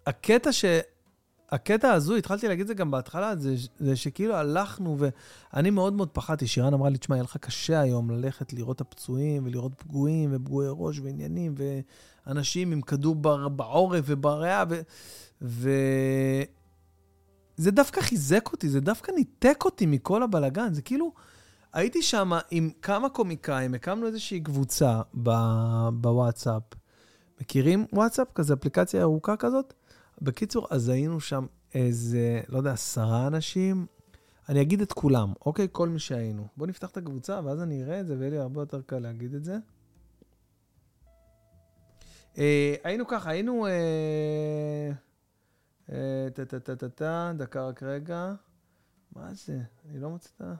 הקטע 0.06 0.52
ש... 0.52 0.64
הקטע 1.50 1.92
הזו, 1.92 2.16
התחלתי 2.16 2.48
להגיד 2.48 2.60
את 2.60 2.66
זה 2.66 2.74
גם 2.74 2.90
בהתחלה, 2.90 3.36
זה, 3.36 3.54
זה 3.80 3.96
שכאילו 3.96 4.34
הלכנו, 4.34 4.96
ואני 4.98 5.70
מאוד 5.70 5.92
מאוד 5.92 6.08
פחדתי. 6.08 6.46
שירן 6.46 6.74
אמרה 6.74 6.88
לי, 6.88 6.98
תשמע, 6.98 7.16
יהיה 7.16 7.22
לך 7.22 7.36
קשה 7.36 7.80
היום 7.80 8.10
ללכת 8.10 8.52
לראות 8.52 8.76
את 8.76 8.80
הפצועים, 8.80 9.46
ולראות 9.46 9.72
פגועים, 9.74 10.30
ופגועי 10.32 10.68
ראש, 10.70 11.00
ועניינים, 11.00 11.54
ואנשים 12.26 12.72
עם 12.72 12.80
כדור 12.80 13.14
בעורף 13.48 14.04
ובריאה, 14.06 14.64
ו... 14.68 14.80
ו... 15.42 15.70
זה 17.56 17.70
דווקא 17.70 18.00
חיזק 18.00 18.48
אותי, 18.52 18.68
זה 18.68 18.80
דווקא 18.80 19.12
ניתק 19.12 19.64
אותי 19.64 19.86
מכל 19.86 20.22
הבלגן. 20.22 20.74
זה 20.74 20.82
כאילו, 20.82 21.12
הייתי 21.72 22.02
שם 22.02 22.32
עם 22.50 22.70
כמה 22.82 23.08
קומיקאים, 23.08 23.74
הקמנו 23.74 24.06
איזושהי 24.06 24.40
קבוצה 24.40 25.00
בוואטסאפ. 25.92 26.62
מכירים 27.40 27.86
וואטסאפ? 27.92 28.28
כזה 28.34 28.54
אפליקציה 28.54 29.02
ארוכה 29.02 29.36
כזאת? 29.36 29.74
בקיצור, 30.22 30.66
אז 30.70 30.88
היינו 30.88 31.20
שם 31.20 31.46
איזה, 31.74 32.40
לא 32.48 32.58
יודע, 32.58 32.72
עשרה 32.72 33.26
אנשים. 33.26 33.86
אני 34.48 34.62
אגיד 34.62 34.80
את 34.80 34.92
כולם, 34.92 35.32
אוקיי? 35.46 35.68
כל 35.72 35.88
מי 35.88 35.98
שהיינו. 35.98 36.48
בואו 36.56 36.68
נפתח 36.68 36.90
את 36.90 36.96
הקבוצה, 36.96 37.40
ואז 37.44 37.62
אני 37.62 37.84
אראה 37.84 38.00
את 38.00 38.06
זה, 38.06 38.16
ויהיה 38.18 38.30
לי 38.30 38.38
הרבה 38.38 38.62
יותר 38.62 38.82
קל 38.82 38.98
להגיד 38.98 39.34
את 39.34 39.44
זה. 39.44 39.56
אה, 42.38 42.74
היינו 42.84 43.06
ככה, 43.06 43.30
היינו... 43.30 43.66
אה, 43.66 44.92
אה, 45.92 46.28
טה-טה-טה-טה, 46.34 47.32
דקה 47.36 47.68
רק 47.68 47.82
רגע. 47.82 48.34
מה 49.12 49.34
זה? 49.34 49.60
אני 49.90 49.98
לא 49.98 50.10
מוצא 50.10 50.30
את 50.36 50.40
ה... 50.40 50.54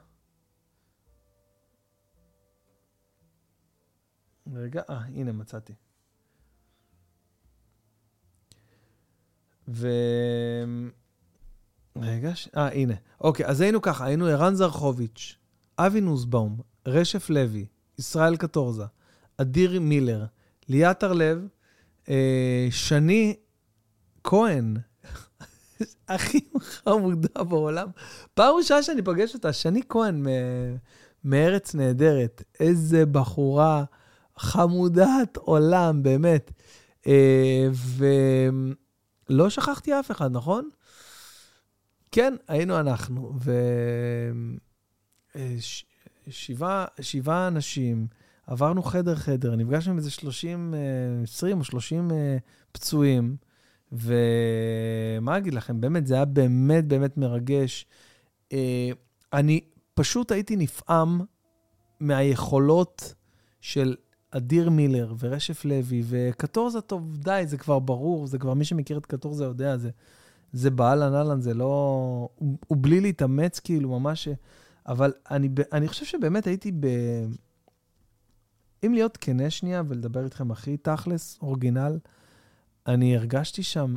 רגע, 4.53 4.81
אה, 4.89 4.97
הנה 4.97 5.31
מצאתי. 5.31 5.73
ו... 9.67 9.87
רגע, 12.01 12.35
ש... 12.35 12.49
אה, 12.57 12.67
הנה. 12.67 12.93
אוקיי, 13.21 13.45
אז 13.45 13.61
היינו 13.61 13.81
ככה, 13.81 14.05
היינו 14.05 14.25
ערן 14.25 14.55
זרחוביץ', 14.55 15.37
אבי 15.77 16.01
נוסבאום, 16.01 16.57
רשף 16.87 17.29
לוי, 17.29 17.65
ישראל 17.99 18.37
קטורזה, 18.37 18.83
אדיר 19.37 19.79
מילר, 19.79 20.25
ליאת 20.69 21.03
הרלב, 21.03 21.47
אה, 22.09 22.67
שני 22.71 23.35
כהן, 24.23 24.77
הכי 26.07 26.39
חמודה 26.59 27.43
בעולם. 27.43 27.87
פעם 28.33 28.55
ראשונה 28.57 28.83
שאני 28.83 29.01
פוגש 29.01 29.33
אותה, 29.33 29.53
שני 29.53 29.81
כהן 29.89 30.27
מ- 30.27 30.75
מארץ 31.23 31.75
נהדרת. 31.75 32.43
איזה 32.59 33.05
בחורה 33.05 33.83
חמודת 34.37 35.37
עולם, 35.37 36.03
באמת. 36.03 36.51
אה, 37.07 37.67
ו... 37.73 38.05
לא 39.29 39.49
שכחתי 39.49 39.99
אף 39.99 40.11
אחד, 40.11 40.31
נכון? 40.31 40.69
כן, 42.11 42.33
היינו 42.47 42.79
אנחנו. 42.79 43.33
ושבעה 46.27 46.87
אה, 47.29 47.47
אנשים, 47.47 48.07
עברנו 48.47 48.83
חדר-חדר, 48.83 49.55
נפגשנו 49.55 49.91
עם 49.91 49.97
איזה 49.97 50.11
30, 50.11 50.73
20 51.23 51.53
אה, 51.53 51.59
או 51.59 51.63
30 51.63 52.11
אה, 52.11 52.37
פצועים, 52.71 53.35
ומה 53.91 55.37
אגיד 55.37 55.53
לכם, 55.53 55.81
באמת, 55.81 56.07
זה 56.07 56.15
היה 56.15 56.25
באמת 56.25 56.87
באמת 56.87 57.17
מרגש. 57.17 57.85
אני 59.33 59.61
פשוט 59.93 60.31
הייתי 60.31 60.55
נפעם 60.55 61.21
מהיכולות 61.99 63.13
של 63.61 63.95
אדיר 64.31 64.69
מילר 64.69 65.13
ורשף 65.19 65.65
לוי 65.65 66.03
וקטורזה, 66.05 66.81
טוב, 66.81 67.17
די, 67.17 67.43
זה 67.45 67.57
כבר 67.57 67.79
ברור, 67.79 68.27
זה 68.27 68.37
כבר 68.37 68.53
מי 68.53 68.65
שמכיר 68.65 68.97
את 68.97 69.05
קטורזה 69.05 69.43
יודע, 69.43 69.77
זה, 69.77 69.89
זה 70.53 70.69
באהלן 70.71 71.13
אהלן, 71.13 71.41
זה 71.41 71.53
לא... 71.53 72.29
הוא, 72.35 72.57
הוא 72.67 72.77
בלי 72.81 73.01
להתאמץ, 73.01 73.59
כאילו, 73.59 73.99
ממש... 73.99 74.27
אבל 74.87 75.13
אני, 75.31 75.49
אני 75.71 75.87
חושב 75.87 76.05
שבאמת 76.05 76.47
הייתי 76.47 76.71
ב... 76.71 76.87
אם 78.85 78.93
להיות 78.93 79.17
כנה 79.17 79.49
שנייה 79.49 79.83
ולדבר 79.87 80.25
איתכם 80.25 80.51
הכי 80.51 80.77
תכלס, 80.77 81.39
אורגינל, 81.41 81.99
אני 82.87 83.17
הרגשתי 83.17 83.63
שם 83.63 83.95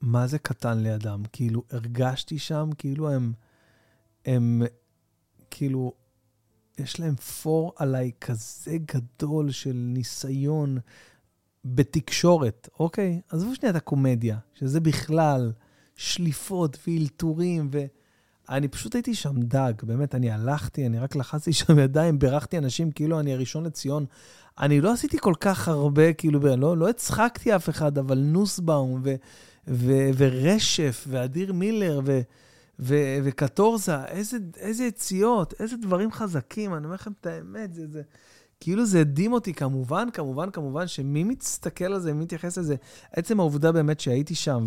מה 0.00 0.26
זה 0.26 0.38
קטן 0.38 0.78
לידם. 0.78 1.22
כאילו, 1.32 1.62
הרגשתי 1.70 2.38
שם 2.38 2.70
כאילו 2.78 3.10
הם, 3.10 3.32
הם, 4.24 4.62
כאילו, 5.50 5.92
יש 6.78 7.00
להם 7.00 7.16
פור 7.16 7.72
עליי 7.76 8.10
כזה 8.20 8.76
גדול 8.86 9.50
של 9.50 9.72
ניסיון 9.74 10.78
בתקשורת, 11.64 12.68
אוקיי? 12.80 13.20
עזבו 13.30 13.54
שנייה 13.54 13.70
את 13.70 13.76
הקומדיה, 13.76 14.38
שזה 14.54 14.80
בכלל 14.80 15.52
שליפות 15.96 16.78
ואלתורים, 16.86 17.70
ואני 18.48 18.68
פשוט 18.68 18.94
הייתי 18.94 19.14
שם 19.14 19.40
דג, 19.42 19.72
באמת, 19.82 20.14
אני 20.14 20.30
הלכתי, 20.30 20.86
אני 20.86 20.98
רק 20.98 21.16
לחצתי 21.16 21.52
שם 21.60 21.78
ידיים, 21.78 22.18
בירכתי 22.18 22.58
אנשים 22.58 22.90
כאילו 22.90 23.20
אני 23.20 23.32
הראשון 23.32 23.64
לציון. 23.64 24.06
אני 24.58 24.80
לא 24.80 24.92
עשיתי 24.92 25.18
כל 25.18 25.34
כך 25.40 25.68
הרבה, 25.68 26.12
כאילו, 26.12 26.56
לא, 26.56 26.76
לא 26.76 26.88
הצחקתי 26.88 27.56
אף 27.56 27.68
אחד, 27.68 27.98
אבל 27.98 28.18
נוסבאום 28.18 29.00
ו, 29.04 29.14
ו, 29.68 30.10
ורשף 30.16 31.04
ואדיר 31.08 31.52
מילר, 31.52 32.00
ו... 32.04 32.20
ו- 32.80 33.18
וקטורזה, 33.24 34.04
איזה, 34.04 34.36
איזה 34.56 34.84
יציאות, 34.84 35.54
איזה 35.60 35.76
דברים 35.76 36.12
חזקים, 36.12 36.74
אני 36.74 36.84
אומר 36.84 36.94
לכם 36.94 37.12
את 37.20 37.26
האמת, 37.26 37.74
זה, 37.74 37.86
זה, 37.88 38.02
כאילו 38.60 38.86
זה 38.86 39.00
הדהים 39.00 39.32
אותי, 39.32 39.54
כמובן, 39.54 40.08
כמובן, 40.12 40.50
כמובן, 40.50 40.86
שמי 40.86 41.24
מסתכל 41.24 41.84
על 41.84 42.00
זה, 42.00 42.12
מי 42.12 42.24
מתייחס 42.24 42.58
לזה, 42.58 42.76
עצם 43.12 43.40
העובדה 43.40 43.72
באמת 43.72 44.00
שהייתי 44.00 44.34
שם, 44.34 44.64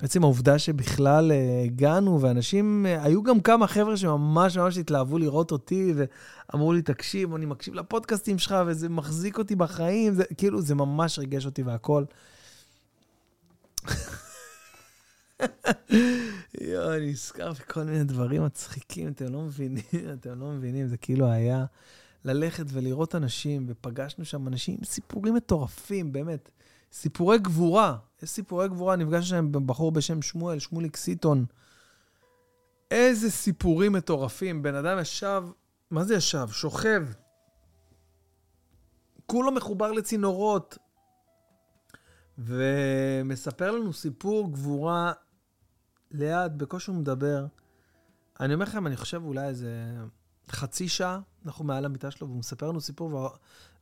ועצם 0.00 0.22
העובדה 0.24 0.58
שבכלל 0.58 1.32
אה, 1.32 1.62
הגענו, 1.64 2.20
ואנשים, 2.20 2.86
אה, 2.86 3.04
היו 3.04 3.22
גם 3.22 3.40
כמה 3.40 3.66
חבר'ה 3.66 3.96
שממש 3.96 4.56
ממש 4.56 4.78
התלהבו 4.78 5.18
לראות 5.18 5.50
אותי, 5.50 5.94
ואמרו 5.96 6.72
לי, 6.72 6.82
תקשיב, 6.82 7.34
אני 7.34 7.46
מקשיב 7.46 7.74
לפודקאסטים 7.74 8.38
שלך, 8.38 8.54
וזה 8.66 8.88
מחזיק 8.88 9.38
אותי 9.38 9.54
בחיים, 9.54 10.14
זה, 10.14 10.24
כאילו, 10.36 10.62
זה 10.62 10.74
ממש 10.74 11.18
ריגש 11.18 11.46
אותי 11.46 11.62
והכול. 11.62 12.04
אני 16.94 17.10
נזכר 17.10 17.52
בכל 17.52 17.82
מיני 17.82 18.04
דברים 18.04 18.44
מצחיקים, 18.44 19.08
אתם 19.08 19.32
לא 19.32 19.40
מבינים, 19.40 19.84
אתם 20.20 20.40
לא 20.40 20.46
מבינים, 20.46 20.86
זה 20.86 20.96
כאילו 20.96 21.30
היה 21.30 21.64
ללכת 22.24 22.64
ולראות 22.68 23.14
אנשים, 23.14 23.66
ופגשנו 23.68 24.24
שם 24.24 24.48
אנשים 24.48 24.74
עם 24.78 24.84
סיפורים 24.84 25.34
מטורפים, 25.34 26.12
באמת. 26.12 26.50
סיפורי 26.92 27.38
גבורה, 27.38 27.96
יש 28.22 28.30
סיפורי 28.30 28.68
גבורה, 28.68 28.96
נפגשנו 28.96 29.24
שם 29.24 29.66
בחור 29.66 29.92
בשם 29.92 30.22
שמואל, 30.22 30.58
שמוליק 30.58 30.96
סיטון. 30.96 31.44
איזה 32.90 33.30
סיפורים 33.30 33.92
מטורפים. 33.92 34.62
בן 34.62 34.74
אדם 34.74 34.98
ישב, 34.98 35.44
מה 35.90 36.04
זה 36.04 36.14
ישב? 36.14 36.48
שוכב. 36.50 37.06
כולו 39.26 39.52
מחובר 39.52 39.92
לצינורות, 39.92 40.78
ומספר 42.38 43.70
לנו 43.70 43.92
סיפור 43.92 44.52
גבורה 44.52 45.12
ליד, 46.14 46.58
בקושי 46.58 46.90
הוא 46.90 46.98
מדבר. 46.98 47.46
אני 48.40 48.54
אומר 48.54 48.64
לכם, 48.64 48.86
אני 48.86 48.96
חושב 48.96 49.22
אולי 49.24 49.46
איזה 49.46 49.94
חצי 50.50 50.88
שעה, 50.88 51.20
אנחנו 51.46 51.64
מעל 51.64 51.84
המיטה 51.84 52.10
שלו, 52.10 52.28
והוא 52.28 52.38
מספר 52.38 52.68
לנו 52.68 52.80
סיפור, 52.80 53.14
ו... 53.14 53.26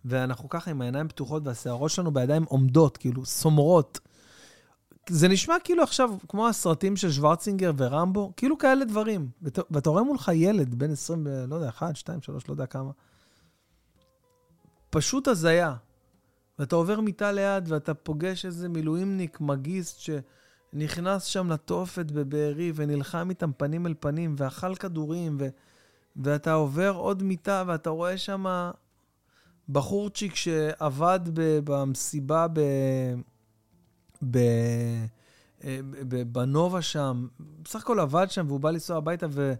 ואנחנו 0.04 0.48
ככה 0.48 0.70
עם 0.70 0.80
העיניים 0.80 1.08
פתוחות 1.08 1.46
והשערות 1.46 1.90
שלנו 1.90 2.10
בידיים 2.10 2.44
עומדות, 2.44 2.96
כאילו, 2.96 3.24
סומרות. 3.24 4.00
זה 5.08 5.28
נשמע 5.28 5.54
כאילו 5.64 5.82
עכשיו, 5.82 6.10
כמו 6.28 6.48
הסרטים 6.48 6.96
של 6.96 7.12
שוורצינגר 7.12 7.72
ורמבו, 7.76 8.32
כאילו 8.36 8.58
כאלה 8.58 8.84
דברים. 8.84 9.28
ואתה 9.70 9.90
רואה 9.90 10.02
מולך 10.02 10.30
ילד 10.34 10.74
בן 10.74 10.90
20, 10.90 11.26
לא 11.48 11.54
יודע, 11.54 11.68
1, 11.68 11.96
2, 11.96 12.22
3, 12.22 12.48
לא 12.48 12.52
יודע 12.52 12.66
כמה. 12.66 12.90
פשוט 14.90 15.28
הזיה. 15.28 15.74
ואתה 16.58 16.76
עובר 16.76 17.00
מיטה 17.00 17.32
ליד, 17.32 17.72
ואתה 17.72 17.94
פוגש 17.94 18.46
איזה 18.46 18.68
מילואימניק, 18.68 19.40
מגיסט, 19.40 20.00
ש... 20.00 20.10
נכנס 20.72 21.24
שם 21.24 21.52
לתופת 21.52 22.10
בבארי 22.10 22.72
ונלחם 22.74 23.30
איתם 23.30 23.50
פנים 23.56 23.86
אל 23.86 23.94
פנים 24.00 24.34
ואכל 24.38 24.74
כדורים, 24.74 25.36
ו... 25.40 25.48
ואתה 26.16 26.52
עובר 26.52 26.94
עוד 26.96 27.22
מיטה 27.22 27.64
ואתה 27.66 27.90
רואה 27.90 28.18
שם 28.18 28.70
בחורצ'יק 29.68 30.34
שעבד 30.34 31.20
ב... 31.34 31.58
במסיבה 31.64 32.46
ב... 32.52 32.60
ב... 34.30 34.38
בנובה 36.32 36.82
שם, 36.82 37.26
בסך 37.64 37.82
הכל 37.82 38.00
עבד 38.00 38.26
שם 38.30 38.44
והוא 38.48 38.60
בא 38.60 38.70
לנסוע 38.70 38.96
הביתה 38.96 39.26
ו... 39.30 39.52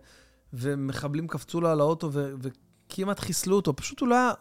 ומחבלים 0.53 1.29
קפצו 1.29 1.61
לו 1.61 1.69
על 1.69 1.81
האוטו 1.81 2.13
ו- 2.13 2.33
וכמעט 2.41 3.19
חיסלו 3.19 3.57
אותו. 3.57 3.77
פשוט 3.77 4.01
הוא 4.01 4.09
לא 4.09 4.15
היה... 4.15 4.33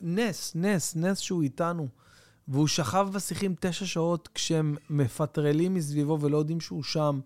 נס, 0.00 0.52
נס, 0.54 0.96
נס 0.96 1.18
שהוא 1.18 1.42
איתנו. 1.42 1.88
והוא 2.48 2.66
שכב 2.66 3.08
בשיחים 3.12 3.54
תשע 3.60 3.86
שעות 3.86 4.28
כשהם 4.34 4.76
מפטרלים 4.90 5.74
מסביבו 5.74 6.18
ולא 6.20 6.36
יודעים 6.36 6.60
שהוא 6.60 6.82
שם, 6.82 7.20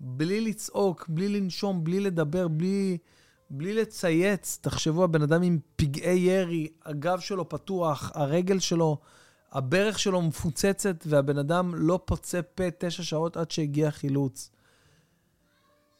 בלי 0.00 0.40
לצעוק, 0.40 1.08
בלי 1.08 1.28
לנשום, 1.28 1.84
בלי 1.84 2.00
לדבר, 2.00 2.48
בלי, 2.48 2.98
בלי 3.50 3.74
לצייץ. 3.74 4.58
תחשבו, 4.60 5.04
הבן 5.04 5.22
אדם 5.22 5.42
עם 5.42 5.58
פגעי 5.76 6.18
ירי, 6.18 6.68
הגב 6.86 7.20
שלו 7.20 7.48
פתוח, 7.48 8.12
הרגל 8.14 8.58
שלו, 8.58 8.98
הברך 9.52 9.98
שלו 9.98 10.22
מפוצצת, 10.22 11.04
והבן 11.06 11.38
אדם 11.38 11.74
לא 11.74 12.00
פוצה 12.04 12.42
פה 12.42 12.64
תשע 12.78 13.02
שעות 13.02 13.36
עד 13.36 13.50
שהגיע 13.50 13.90
חילוץ. 13.90 14.50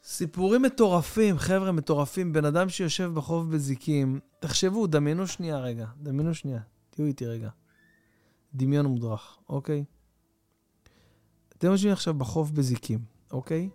סיפורים 0.03 0.61
מטורפים, 0.61 1.37
חבר'ה, 1.37 1.71
מטורפים. 1.71 2.33
בן 2.33 2.45
אדם 2.45 2.69
שיושב 2.69 3.11
בחוף 3.13 3.45
בזיקים, 3.45 4.19
תחשבו, 4.39 4.87
דמיינו 4.87 5.27
שנייה 5.27 5.59
רגע, 5.59 5.85
דמיינו 5.97 6.33
שנייה, 6.33 6.59
תהיו 6.89 7.05
איתי 7.05 7.25
רגע. 7.25 7.49
דמיון 8.53 8.85
מודרך, 8.85 9.37
אוקיי? 9.49 9.83
אתם 11.57 11.67
יושבים 11.67 11.93
עכשיו 11.93 12.13
בחוף 12.13 12.51
בזיקים, 12.51 12.99
אוקיי? 13.31 13.69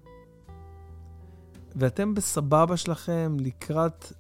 ואתם 1.77 2.15
בסבבה 2.15 2.77
שלכם 2.77 3.37
לקראת 3.41 4.13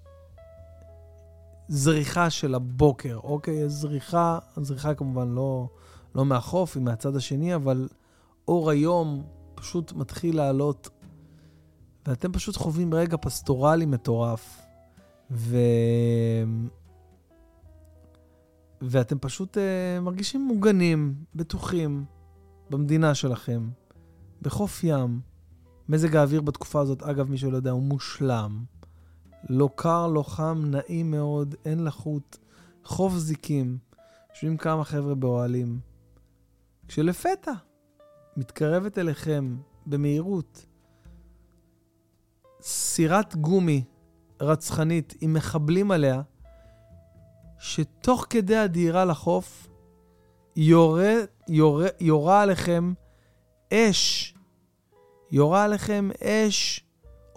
זריחה 1.69 2.31
של 2.31 2.55
הבוקר, 2.55 3.21
אוקיי? 3.23 3.69
זריחה, 3.69 4.38
זריחה 4.57 4.95
כמובן 4.95 5.29
לא, 5.29 5.69
לא 6.14 6.25
מהחוף, 6.25 6.77
היא 6.77 6.85
מהצד 6.85 7.17
השני, 7.17 7.55
אבל 7.55 7.88
אור 8.49 8.71
היום 8.71 9.23
פשוט 9.55 9.93
מתחיל 9.93 10.37
לעלות, 10.37 10.88
ואתם 12.07 12.33
פשוט 12.33 12.57
חווים 12.57 12.95
רגע 12.95 13.17
פסטורלי 13.21 13.87
מטורף, 13.87 14.61
ו... 15.31 15.57
ואתם 18.88 19.18
פשוט 19.18 19.57
uh, 19.57 19.61
מרגישים 20.01 20.47
מוגנים, 20.47 21.14
בטוחים, 21.35 22.05
במדינה 22.70 23.14
שלכם, 23.14 23.68
בחוף 24.42 24.85
ים. 24.85 25.20
מזג 25.88 26.16
האוויר 26.16 26.40
בתקופה 26.40 26.81
הזאת, 26.81 27.03
אגב, 27.03 27.31
מי 27.31 27.38
שלא 27.38 27.57
יודע, 27.57 27.70
הוא 27.70 27.83
מושלם. 27.83 28.64
לא 29.49 29.70
קר, 29.75 30.07
לא 30.07 30.23
חם, 30.23 30.62
נעים 30.66 31.11
מאוד, 31.11 31.55
אין 31.64 31.85
לחות. 31.85 32.38
חוף 32.85 33.14
זיקים. 33.14 33.79
יושבים 34.31 34.57
כמה 34.57 34.85
חבר'ה 34.85 35.14
באוהלים. 35.14 35.81
כשלפתע 36.88 37.53
מתקרבת 38.37 38.99
אליכם 38.99 39.57
במהירות 39.87 40.66
סירת 42.61 43.37
גומי 43.37 43.85
רצחנית 44.40 45.14
עם 45.20 45.35
מחבלים 45.35 45.90
עליה, 45.90 46.23
שתוך 47.64 48.27
כדי 48.31 48.57
הדהירה 48.57 49.05
לחוף, 49.05 49.68
יורה, 50.57 51.14
יורה, 51.48 51.87
יורה 52.00 52.42
עליכם 52.42 52.92
אש, 53.72 54.35
יורה 55.31 55.64
עליכם 55.64 56.09
אש 56.24 56.85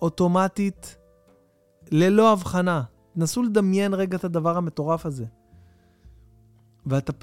אוטומטית 0.02 0.98
ללא 1.92 2.32
הבחנה. 2.32 2.84
נסו 3.16 3.44
לדמיין 3.44 3.94
רגע 3.94 4.18
את 4.18 4.24
הדבר 4.24 4.58
המטורף 4.58 5.06
הזה. 5.06 5.26
ואתה, 6.86 7.14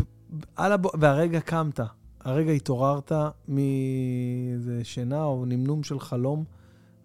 על 0.57 0.73
הב... 0.73 0.83
והרגע 1.01 1.41
קמת, 1.41 1.81
הרגע 2.21 2.53
התעוררת 2.53 3.13
מאיזה 3.49 4.85
שינה 4.85 5.25
או 5.25 5.45
נמנום 5.45 5.83
של 5.83 6.01
חלום, 6.01 6.45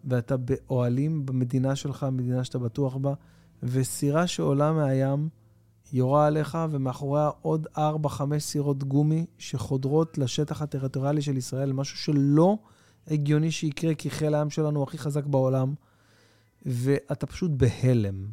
ואתה 0.06 0.38
באוהלים 0.38 1.26
במדינה 1.26 1.76
שלך, 1.76 2.06
מדינה 2.12 2.44
שאתה 2.44 2.60
בטוח 2.60 2.96
בה, 2.96 3.14
וסירה 3.64 4.28
שעולה 4.28 4.72
מהים, 4.72 5.39
יורה 5.94 6.28
עליך, 6.28 6.58
ומאחוריה 6.72 7.30
עוד 7.42 7.68
4-5 7.78 7.80
סירות 8.40 8.84
גומי 8.84 9.26
שחודרות 9.38 10.18
לשטח 10.18 10.62
הטריטוריאלי 10.62 11.22
של 11.22 11.38
ישראל, 11.38 11.74
משהו 11.74 11.98
שלא 11.98 12.58
הגיוני 13.08 13.52
שיקרה, 13.52 13.96
כי 13.96 14.10
חיל 14.10 14.36
הים 14.36 14.50
שלנו 14.50 14.84
הכי 14.84 14.98
חזק 14.98 15.26
בעולם, 15.26 15.74
ואתה 16.66 17.26
פשוט 17.26 17.52
בהלם. 17.52 18.28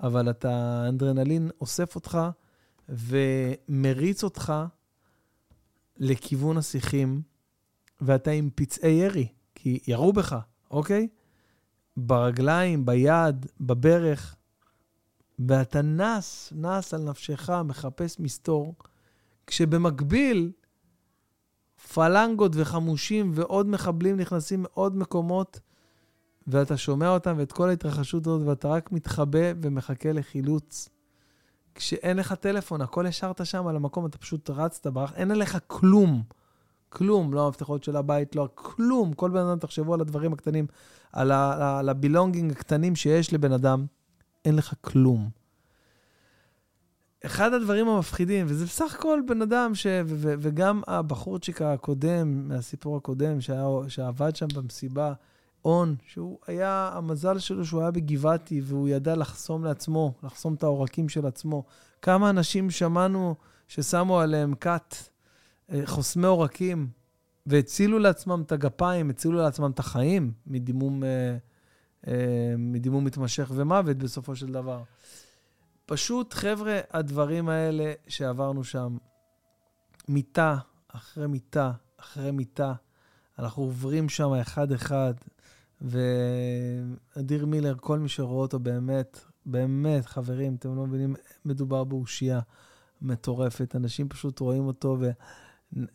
אבל 0.00 0.30
אתה, 0.30 0.82
האנדרנלין 0.84 1.50
אוסף 1.60 1.94
אותך 1.94 2.18
ומריץ 2.88 4.24
אותך 4.24 4.52
לכיוון 5.96 6.56
השיחים, 6.56 7.22
ואתה 8.00 8.30
עם 8.30 8.50
פצעי 8.54 8.92
ירי, 8.92 9.28
כי 9.54 9.78
ירו 9.86 10.12
בך, 10.12 10.36
אוקיי? 10.70 11.08
ברגליים, 11.96 12.86
ביד, 12.86 13.46
בברך. 13.60 14.36
ואתה 15.38 15.82
נס, 15.82 16.52
נס 16.56 16.94
על 16.94 17.02
נפשך, 17.02 17.50
מחפש 17.50 18.20
מסתור, 18.20 18.74
כשבמקביל 19.46 20.52
פלנגות 21.94 22.52
וחמושים 22.54 23.30
ועוד 23.34 23.68
מחבלים 23.68 24.16
נכנסים 24.16 24.62
מעוד 24.62 24.96
מקומות, 24.96 25.60
ואתה 26.46 26.76
שומע 26.76 27.08
אותם 27.08 27.34
ואת 27.38 27.52
כל 27.52 27.68
ההתרחשות 27.68 28.26
הזאת, 28.26 28.46
ואתה 28.46 28.68
רק 28.68 28.92
מתחבא 28.92 29.52
ומחכה 29.62 30.12
לחילוץ. 30.12 30.88
כשאין 31.74 32.16
לך 32.16 32.32
טלפון, 32.32 32.80
הכל 32.80 33.06
השארת 33.06 33.46
שם 33.46 33.66
על 33.66 33.76
המקום, 33.76 34.06
אתה 34.06 34.18
פשוט 34.18 34.50
רצת, 34.50 34.86
ברח, 34.86 35.12
אין 35.14 35.30
עליך 35.30 35.58
כלום. 35.66 36.22
כלום, 36.88 37.34
לא 37.34 37.46
המפתחות 37.46 37.84
של 37.84 37.96
הבית, 37.96 38.36
לא 38.36 38.48
כלום. 38.54 39.12
כל 39.12 39.30
בן 39.30 39.38
אדם, 39.38 39.58
תחשבו 39.58 39.94
על 39.94 40.00
הדברים 40.00 40.32
הקטנים, 40.32 40.66
על 41.12 41.88
הבילונגינג 41.88 42.52
הקטנים 42.52 42.96
שיש 42.96 43.32
לבן 43.32 43.52
אדם. 43.52 43.86
אין 44.48 44.56
לך 44.56 44.74
כלום. 44.80 45.28
אחד 47.26 47.52
הדברים 47.52 47.88
המפחידים, 47.88 48.46
וזה 48.48 48.64
בסך 48.64 48.94
הכל 48.94 49.20
בן 49.26 49.42
אדם, 49.42 49.74
ש... 49.74 49.86
ו- 49.86 50.00
ו- 50.06 50.34
וגם 50.38 50.82
הבחורצ'יק 50.86 51.62
הקודם, 51.62 52.48
מהסיפור 52.48 52.96
הקודם, 52.96 53.40
שהיה, 53.40 53.66
שעבד 53.88 54.36
שם 54.36 54.46
במסיבה, 54.54 55.12
און, 55.64 55.96
שהוא 56.06 56.38
היה, 56.46 56.90
המזל 56.94 57.38
שלו 57.38 57.64
שהוא 57.64 57.80
היה 57.80 57.90
בגבעתי, 57.90 58.60
והוא 58.64 58.88
ידע 58.88 59.16
לחסום 59.16 59.64
לעצמו, 59.64 60.14
לחסום 60.22 60.54
את 60.54 60.62
העורקים 60.62 61.08
של 61.08 61.26
עצמו. 61.26 61.64
כמה 62.02 62.30
אנשים 62.30 62.70
שמענו 62.70 63.34
ששמו 63.68 64.20
עליהם 64.20 64.54
כת, 64.54 64.94
אה, 65.72 65.80
חוסמי 65.84 66.26
עורקים, 66.26 66.88
והצילו 67.46 67.98
לעצמם 67.98 68.42
את 68.46 68.52
הגפיים, 68.52 69.10
הצילו 69.10 69.38
לעצמם 69.38 69.70
את 69.70 69.78
החיים 69.78 70.32
מדימום 70.46 71.04
אה, 71.04 71.36
מדימום 72.58 73.04
מתמשך 73.04 73.50
ומוות 73.54 73.96
בסופו 73.96 74.36
של 74.36 74.52
דבר. 74.52 74.82
פשוט, 75.86 76.34
חבר'ה, 76.34 76.80
הדברים 76.90 77.48
האלה 77.48 77.92
שעברנו 78.08 78.64
שם, 78.64 78.96
מיטה 80.08 80.56
אחרי 80.88 81.26
מיטה 81.26 81.72
אחרי 81.96 82.30
מיטה, 82.30 82.72
אנחנו 83.38 83.62
עוברים 83.62 84.08
שם 84.08 84.32
אחד-אחד, 84.32 85.14
ואדיר 85.80 87.46
מילר, 87.46 87.74
כל 87.80 87.98
מי 87.98 88.08
שרואה 88.08 88.42
אותו 88.42 88.58
באמת, 88.58 89.20
באמת, 89.46 90.06
חברים, 90.06 90.54
אתם 90.54 90.76
לא 90.76 90.86
מבינים, 90.86 91.14
מדובר 91.44 91.84
באושייה 91.84 92.40
מטורפת. 93.02 93.76
אנשים 93.76 94.08
פשוט 94.08 94.40
רואים 94.40 94.66
אותו 94.66 94.98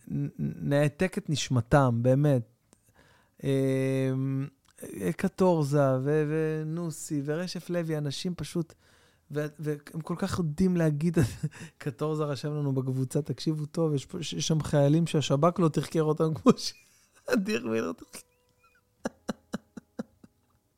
ונעתק 0.08 1.18
את 1.18 1.30
נשמתם, 1.30 2.00
באמת. 2.02 2.42
קטורזה 5.18 5.82
ונוסי 6.04 7.22
ורשף 7.26 7.70
לוי, 7.70 7.98
אנשים 7.98 8.36
פשוט, 8.36 8.74
והם 9.32 10.02
כל 10.04 10.16
כך 10.18 10.40
יודעים 10.40 10.78
להגיד, 10.78 11.18
קטורזה 11.78 12.24
רשם 12.24 12.54
לנו 12.54 12.74
בקבוצה, 12.74 13.22
תקשיבו 13.22 13.66
טוב, 13.66 13.94
יש, 13.94 14.08
יש 14.20 14.48
שם 14.48 14.64
חיילים 14.64 15.08
שהשב"כ 15.08 15.60
לא 15.60 15.70
תחקר 15.70 16.04
אותם 16.04 16.34
כמו 16.34 16.52
שאדיר 16.58 17.68
מילר 17.68 17.92
תחקר. 17.92 18.20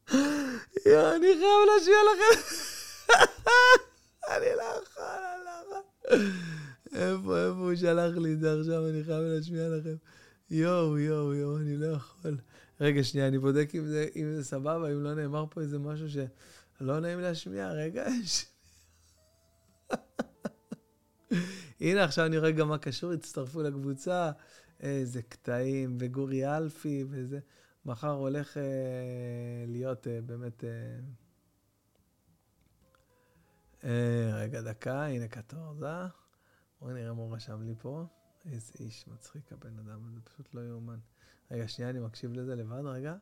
יואו, 0.85 1.15
אני 1.15 1.27
חייב 1.39 1.59
להשמיע 1.75 1.97
לכם. 2.11 2.41
אני 4.31 4.45
לא 4.57 4.63
יכול, 4.63 5.03
אני 5.03 5.45
לא 5.45 5.51
יכול. 5.61 6.27
איפה, 6.93 7.37
איפה 7.37 7.59
הוא 7.59 7.75
שלח 7.75 8.17
לי 8.17 8.33
את 8.33 8.39
זה 8.39 8.59
עכשיו, 8.59 8.87
אני 8.89 9.03
חייב 9.03 9.21
להשמיע 9.21 9.69
לכם. 9.69 9.95
יואו, 10.49 10.99
יואו, 10.99 11.33
יואו, 11.33 11.57
אני 11.57 11.77
לא 11.77 11.85
יכול. 11.85 12.37
רגע, 12.81 13.03
שנייה, 13.03 13.27
אני 13.27 13.39
בודק 13.39 13.69
אם 13.75 13.85
זה, 13.85 14.07
אם 14.15 14.31
זה 14.35 14.43
סבבה, 14.43 14.91
אם 14.91 15.03
לא 15.03 15.15
נאמר 15.15 15.45
פה 15.49 15.61
איזה 15.61 15.79
משהו 15.79 16.09
שלא 16.09 16.99
נעים 16.99 17.19
להשמיע. 17.19 17.71
רגע, 17.71 18.05
הנה, 21.81 22.03
עכשיו 22.03 22.25
אני 22.25 22.37
רואה 22.37 22.51
גם 22.51 22.67
מה 22.67 22.77
קשור, 22.77 23.11
הצטרפו 23.11 23.61
לקבוצה, 23.61 24.31
איזה 24.79 25.21
קטעים, 25.21 25.97
וגורי 25.99 26.57
אלפי, 26.57 27.05
וזה. 27.09 27.39
מחר 27.85 28.11
הולך 28.11 28.57
אה, 28.57 28.63
להיות 29.67 30.07
אה, 30.07 30.21
באמת... 30.21 30.63
אה, 30.63 30.99
אה, 33.83 34.35
רגע, 34.35 34.61
דקה, 34.61 35.05
הנה 35.05 35.27
קטורזה. 35.27 35.87
בואו 36.81 36.93
נראה 36.93 37.13
מה 37.13 37.21
הוא 37.21 37.35
רשם 37.35 37.61
לי 37.63 37.75
פה. 37.79 38.05
איזה 38.45 38.73
איש 38.79 39.07
מצחיק 39.07 39.53
הבן 39.53 39.79
אדם, 39.79 40.09
זה 40.13 40.21
פשוט 40.21 40.53
לא 40.53 40.61
יאומן. 40.61 40.99
רגע, 41.51 41.67
שנייה, 41.67 41.89
אני 41.89 41.99
מקשיב 41.99 42.33
לזה 42.33 42.55
לבד, 42.55 42.85
רגע. 42.85 43.15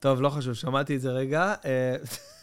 טוב, 0.00 0.20
לא 0.20 0.30
חשוב, 0.30 0.54
שמעתי 0.54 0.96
את 0.96 1.00
זה 1.00 1.10
רגע. 1.10 1.54
אה, 1.64 1.96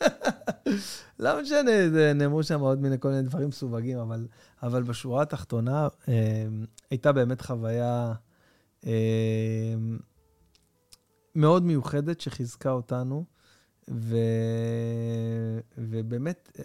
לא 1.18 1.42
משנה, 1.42 1.70
נאמרו 2.14 2.42
שם 2.42 2.60
עוד 2.60 2.80
מיני 2.80 2.96
כל 3.00 3.08
מיני 3.08 3.22
דברים 3.22 3.48
מסווגים, 3.48 3.98
אבל, 3.98 4.26
אבל 4.62 4.82
בשורה 4.82 5.22
התחתונה 5.22 5.88
אה, 6.08 6.46
הייתה 6.90 7.12
באמת 7.12 7.40
חוויה 7.40 8.12
אה, 8.86 9.74
מאוד 11.34 11.64
מיוחדת 11.64 12.20
שחיזקה 12.20 12.70
אותנו, 12.70 13.24
ו, 13.90 14.16
ובאמת, 15.78 16.60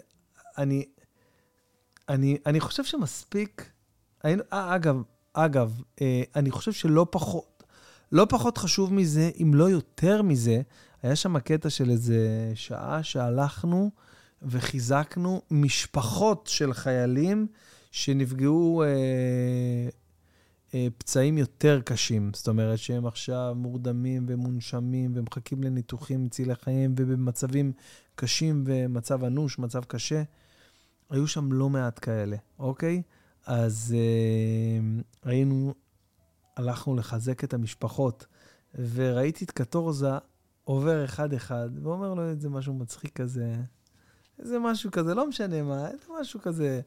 אני, 0.58 0.84
אני, 2.08 2.38
אני 2.46 2.60
חושב 2.60 2.84
שמספיק, 2.84 3.70
היינו, 4.22 4.42
אה, 4.52 4.74
אגב, 4.74 5.02
אגב, 5.32 5.82
אה, 6.00 6.22
אני 6.36 6.50
חושב 6.50 6.72
שלא 6.72 7.06
פחות, 7.10 7.53
לא 8.12 8.26
פחות 8.28 8.58
חשוב 8.58 8.94
מזה, 8.94 9.30
אם 9.42 9.54
לא 9.54 9.70
יותר 9.70 10.22
מזה, 10.22 10.62
היה 11.02 11.16
שם 11.16 11.38
קטע 11.38 11.70
של 11.70 11.90
איזה 11.90 12.52
שעה 12.54 13.02
שהלכנו 13.02 13.90
וחיזקנו 14.42 15.42
משפחות 15.50 16.46
של 16.46 16.72
חיילים 16.72 17.46
שנפגעו 17.90 18.82
אה, 18.82 18.88
אה, 20.74 20.86
פצעים 20.98 21.38
יותר 21.38 21.80
קשים. 21.84 22.30
זאת 22.34 22.48
אומרת 22.48 22.78
שהם 22.78 23.06
עכשיו 23.06 23.54
מורדמים 23.56 24.26
ומונשמים 24.28 25.12
ומחכים 25.14 25.62
לניתוחים 25.62 26.24
מצילי 26.24 26.54
חיים 26.54 26.94
ובמצבים 26.96 27.72
קשים 28.14 28.64
ומצב 28.66 29.24
אנוש, 29.24 29.58
מצב 29.58 29.84
קשה. 29.84 30.22
היו 31.10 31.26
שם 31.26 31.52
לא 31.52 31.70
מעט 31.70 31.98
כאלה, 32.02 32.36
אוקיי? 32.58 33.02
אז 33.46 33.94
אה, 33.96 35.02
היינו, 35.30 35.74
הלכנו 36.56 36.96
לחזק 36.96 37.44
את 37.44 37.54
המשפחות, 37.54 38.26
וראיתי 38.74 39.44
את 39.44 39.50
קטורזה 39.50 40.10
עובר 40.64 41.04
אחד-אחד, 41.04 41.68
ואומר 41.82 42.14
לו 42.14 42.28
איזה 42.28 42.48
משהו 42.48 42.74
מצחיק 42.74 43.12
כזה, 43.12 43.56
איזה 44.38 44.58
משהו 44.58 44.90
כזה, 44.90 45.14
לא 45.14 45.28
משנה 45.28 45.62
מה, 45.62 45.88
איזה 45.88 46.04
משהו 46.20 46.40
כזה, 46.40 46.80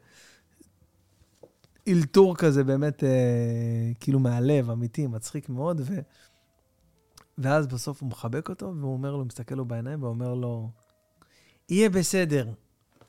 אלתור 1.87 2.35
כזה 2.35 2.63
באמת, 2.63 3.03
אה, 3.03 3.91
כאילו 3.99 4.19
מהלב, 4.19 4.69
אמיתי, 4.69 5.07
מצחיק 5.07 5.49
מאוד, 5.49 5.81
ו... 5.85 5.93
ואז 7.37 7.67
בסוף 7.67 8.01
הוא 8.01 8.09
מחבק 8.09 8.49
אותו, 8.49 8.73
והוא 8.79 8.93
אומר 8.93 9.15
לו, 9.15 9.25
מסתכל 9.25 9.55
לו 9.55 9.65
בעיניים, 9.65 10.03
ואומר 10.03 10.33
לו, 10.33 10.69
יהיה 11.69 11.89
בסדר, 11.89 12.53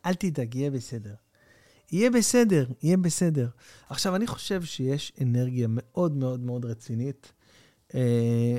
אל 0.06 0.14
תדאג, 0.14 0.54
יהיה 0.54 0.70
בסדר. 0.70 1.14
יהיה 1.92 2.10
בסדר, 2.10 2.66
יהיה 2.82 2.96
בסדר. 2.96 3.48
עכשיו, 3.88 4.16
אני 4.16 4.26
חושב 4.26 4.62
שיש 4.64 5.12
אנרגיה 5.22 5.66
מאוד 5.70 6.16
מאוד 6.16 6.40
מאוד 6.40 6.64
רצינית, 6.64 7.32
אה, 7.94 8.58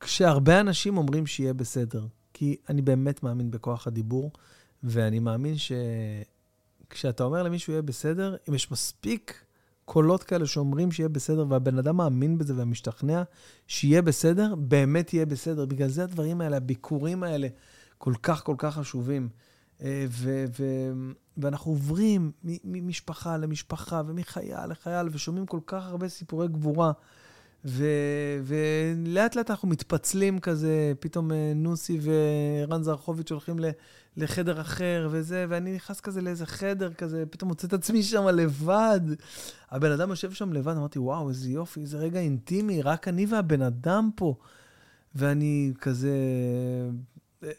כשהרבה 0.00 0.60
אנשים 0.60 0.96
אומרים 0.96 1.26
שיהיה 1.26 1.54
בסדר. 1.54 2.06
כי 2.34 2.56
אני 2.68 2.82
באמת 2.82 3.22
מאמין 3.22 3.50
בכוח 3.50 3.86
הדיבור, 3.86 4.32
ואני 4.82 5.18
מאמין 5.18 5.54
שכשאתה 6.88 7.24
אומר 7.24 7.42
למישהו 7.42 7.72
יהיה 7.72 7.82
בסדר, 7.82 8.36
אם 8.48 8.54
יש 8.54 8.70
מספיק 8.70 9.44
קולות 9.84 10.22
כאלה 10.22 10.46
שאומרים 10.46 10.92
שיהיה 10.92 11.08
בסדר, 11.08 11.46
והבן 11.48 11.78
אדם 11.78 11.96
מאמין 11.96 12.38
בזה 12.38 12.54
ומשתכנע 12.56 13.22
שיהיה 13.66 14.02
בסדר, 14.02 14.54
באמת 14.54 15.14
יהיה 15.14 15.26
בסדר. 15.26 15.66
בגלל 15.66 15.88
זה 15.88 16.04
הדברים 16.04 16.40
האלה, 16.40 16.56
הביקורים 16.56 17.22
האלה, 17.22 17.48
כל 17.98 18.14
כך 18.22 18.44
כל 18.44 18.54
כך 18.58 18.74
חשובים. 18.74 19.28
אה, 19.82 20.06
ו- 20.08 20.44
ו- 20.58 20.92
ואנחנו 21.36 21.70
עוברים 21.70 22.32
ממשפחה 22.64 23.36
למשפחה 23.36 24.02
ומחייל 24.06 24.66
לחייל, 24.66 25.08
ושומעים 25.12 25.46
כל 25.46 25.60
כך 25.66 25.86
הרבה 25.86 26.08
סיפורי 26.08 26.48
גבורה. 26.48 26.92
ו- 27.64 28.40
ולאט 28.44 29.36
לאט 29.36 29.50
אנחנו 29.50 29.68
מתפצלים 29.68 30.38
כזה, 30.38 30.92
פתאום 31.00 31.32
אה, 31.32 31.52
נוסי 31.54 32.00
ורן 32.02 32.82
זרחוביץ' 32.82 33.30
הולכים 33.30 33.58
ל- 33.58 33.70
לחדר 34.16 34.60
אחר 34.60 35.08
וזה, 35.10 35.46
ואני 35.48 35.74
נכנס 35.74 36.00
כזה 36.00 36.22
לאיזה 36.22 36.46
חדר 36.46 36.92
כזה, 36.92 37.24
פתאום 37.30 37.48
מוצא 37.48 37.66
את 37.66 37.72
עצמי 37.72 38.02
שם 38.02 38.28
לבד. 38.28 39.00
הבן 39.70 39.90
אדם 39.90 40.10
יושב 40.10 40.32
שם 40.32 40.52
לבד, 40.52 40.76
אמרתי, 40.76 40.98
וואו, 40.98 41.28
איזה 41.28 41.50
יופי, 41.50 41.80
איזה 41.80 41.98
רגע 41.98 42.20
אינטימי, 42.20 42.82
רק 42.82 43.08
אני 43.08 43.26
והבן 43.26 43.62
אדם 43.62 44.10
פה. 44.16 44.34
ואני 45.14 45.72
כזה, 45.80 46.16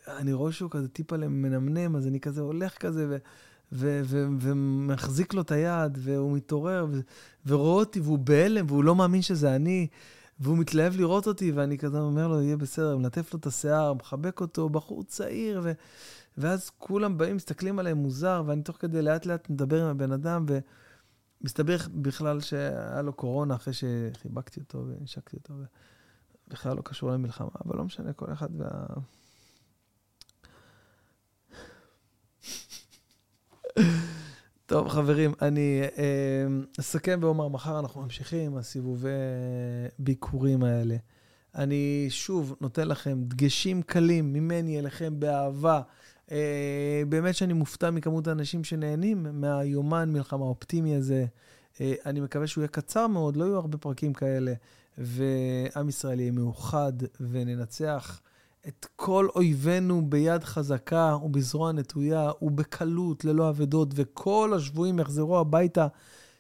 אני 0.07 0.33
רואה 0.33 0.51
שהוא 0.51 0.71
כזה 0.71 0.87
טיפה 0.87 1.17
מנמנם, 1.17 1.95
אז 1.95 2.07
אני 2.07 2.19
כזה 2.19 2.41
הולך 2.41 2.77
כזה, 2.77 3.05
ו... 3.09 3.17
ו- 3.71 4.01
ו- 4.03 4.27
ומחזיק 4.39 5.33
לו 5.33 5.41
את 5.41 5.51
היד, 5.51 5.97
והוא 6.01 6.37
מתעורר, 6.37 6.85
ו- 6.89 6.99
ורואה 7.45 7.75
אותי, 7.75 7.99
והוא 7.99 8.19
בהלם, 8.19 8.65
והוא 8.69 8.83
לא 8.83 8.95
מאמין 8.95 9.21
שזה 9.21 9.55
אני, 9.55 9.87
והוא 10.39 10.57
מתלהב 10.57 10.95
לראות 10.95 11.27
אותי, 11.27 11.51
ואני 11.51 11.77
כזה 11.77 11.99
אומר 11.99 12.27
לו, 12.27 12.41
יהיה 12.41 12.57
בסדר, 12.57 12.97
מלטף 12.97 13.33
לו 13.33 13.39
את 13.39 13.45
השיער, 13.45 13.93
מחבק 13.93 14.41
אותו, 14.41 14.69
בחור 14.69 15.03
צעיר, 15.03 15.61
ו- 15.63 15.71
ואז 16.37 16.69
כולם 16.69 17.17
באים, 17.17 17.35
מסתכלים 17.35 17.79
עליהם 17.79 17.97
מוזר, 17.97 18.43
ואני 18.45 18.61
תוך 18.61 18.77
כדי 18.77 19.01
לאט 19.01 19.25
לאט 19.25 19.49
מדבר 19.49 19.83
עם 19.83 19.87
הבן 19.87 20.11
אדם, 20.11 20.45
ומסתבר 21.41 21.77
בכלל 21.93 22.41
שהיה 22.41 23.01
לו 23.01 23.13
קורונה 23.13 23.55
אחרי 23.55 23.73
שחיבקתי 23.73 24.59
אותו 24.59 24.85
והנשקתי 24.87 25.37
אותו, 25.37 25.53
ובכלל 26.47 26.75
לא 26.75 26.81
קשור 26.81 27.11
למלחמה, 27.11 27.49
אבל 27.65 27.77
לא 27.77 27.83
משנה, 27.83 28.13
כל 28.13 28.33
אחד 28.33 28.49
וה... 28.57 28.85
טוב, 34.67 34.87
חברים, 34.87 35.33
אני 35.41 35.81
אה, 35.97 36.45
אסכם 36.79 37.19
ואומר, 37.21 37.47
מחר 37.47 37.79
אנחנו 37.79 38.01
ממשיכים, 38.01 38.57
הסיבובי 38.57 39.09
ביקורים 39.99 40.63
האלה. 40.63 40.95
אני 41.55 42.07
שוב 42.09 42.55
נותן 42.61 42.87
לכם 42.87 43.23
דגשים 43.23 43.81
קלים 43.81 44.33
ממני 44.33 44.79
אליכם 44.79 45.19
באהבה. 45.19 45.81
אה, 46.31 47.03
באמת 47.09 47.35
שאני 47.35 47.53
מופתע 47.53 47.91
מכמות 47.91 48.27
האנשים 48.27 48.63
שנהנים 48.63 49.27
מהיומן 49.31 50.13
מלחמה 50.13 50.45
האופטימי 50.45 50.95
הזה. 50.95 51.25
אה, 51.81 51.93
אני 52.05 52.19
מקווה 52.19 52.47
שהוא 52.47 52.61
יהיה 52.61 52.67
קצר 52.67 53.07
מאוד, 53.07 53.37
לא 53.37 53.43
יהיו 53.43 53.55
הרבה 53.55 53.77
פרקים 53.77 54.13
כאלה, 54.13 54.53
ועם 54.97 55.89
ישראל 55.89 56.19
יהיה 56.19 56.31
מאוחד 56.31 56.93
וננצח. 57.19 58.21
את 58.67 58.85
כל 58.95 59.27
אויבינו 59.35 60.09
ביד 60.09 60.43
חזקה 60.43 61.17
ובזרוע 61.23 61.71
נטויה 61.71 62.31
ובקלות, 62.41 63.25
ללא 63.25 63.49
אבדות, 63.49 63.89
וכל 63.95 64.53
השבויים 64.55 64.99
יחזרו 64.99 65.39
הביתה, 65.39 65.87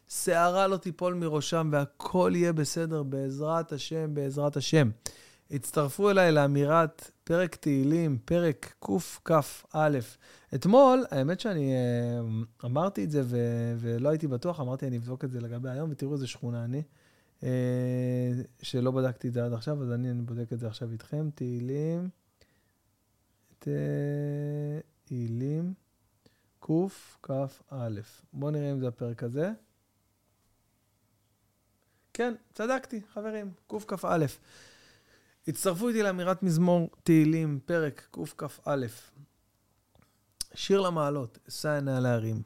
שערה 0.07 0.67
לא 0.67 0.77
תיפול 0.77 1.13
מראשם, 1.13 1.69
והכל 1.71 2.31
יהיה 2.35 2.53
בסדר 2.53 3.03
בעזרת 3.03 3.71
השם, 3.71 4.13
בעזרת 4.13 4.57
השם. 4.57 4.89
הצטרפו 5.51 6.09
אליי 6.09 6.31
לאמירת 6.31 7.11
פרק 7.23 7.55
תהילים, 7.55 8.17
פרק 8.25 8.73
קכ"א. 8.79 9.99
אתמול, 10.55 11.05
האמת 11.11 11.39
שאני 11.39 11.73
אה, 11.73 12.21
אמרתי 12.65 13.03
את 13.03 13.11
זה 13.11 13.21
ו- 13.25 13.75
ולא 13.77 14.09
הייתי 14.09 14.27
בטוח, 14.27 14.59
אמרתי 14.59 14.87
אני 14.87 14.97
אבדוק 14.97 15.23
את 15.23 15.31
זה 15.31 15.41
לגבי 15.41 15.69
היום, 15.69 15.89
ותראו 15.91 16.13
איזה 16.13 16.27
שכונה 16.27 16.63
אני. 16.63 16.81
אה, 17.45 18.31
שלא 18.61 18.91
בדקתי 18.91 19.27
את 19.27 19.33
זה 19.33 19.45
עד 19.45 19.53
עכשיו, 19.53 19.83
אז 19.83 19.91
אני, 19.91 20.11
אני 20.11 20.21
בודק 20.21 20.53
את 20.53 20.59
זה 20.59 20.67
עכשיו 20.67 20.91
איתכם. 20.91 21.29
תהילים, 21.35 22.09
תהילים, 25.03 25.73
קכ"א. 26.59 27.89
בואו 28.33 28.51
נראה 28.51 28.71
אם 28.71 28.79
זה 28.79 28.87
הפרק 28.87 29.23
הזה. 29.23 29.51
כן, 32.13 32.33
צדקתי, 32.53 33.01
חברים, 33.13 33.51
קכ"א. 33.67 34.25
הצטרפו 35.47 35.87
איתי 35.87 36.03
לאמירת 36.03 36.43
מזמור 36.43 36.89
תהילים, 37.03 37.59
פרק 37.65 38.07
קכ"א. 38.11 38.85
שיר 40.53 40.81
למעלות, 40.81 41.39
אשא 41.49 41.69
עיני 41.69 41.97
על 41.97 42.05
ההרים, 42.05 42.41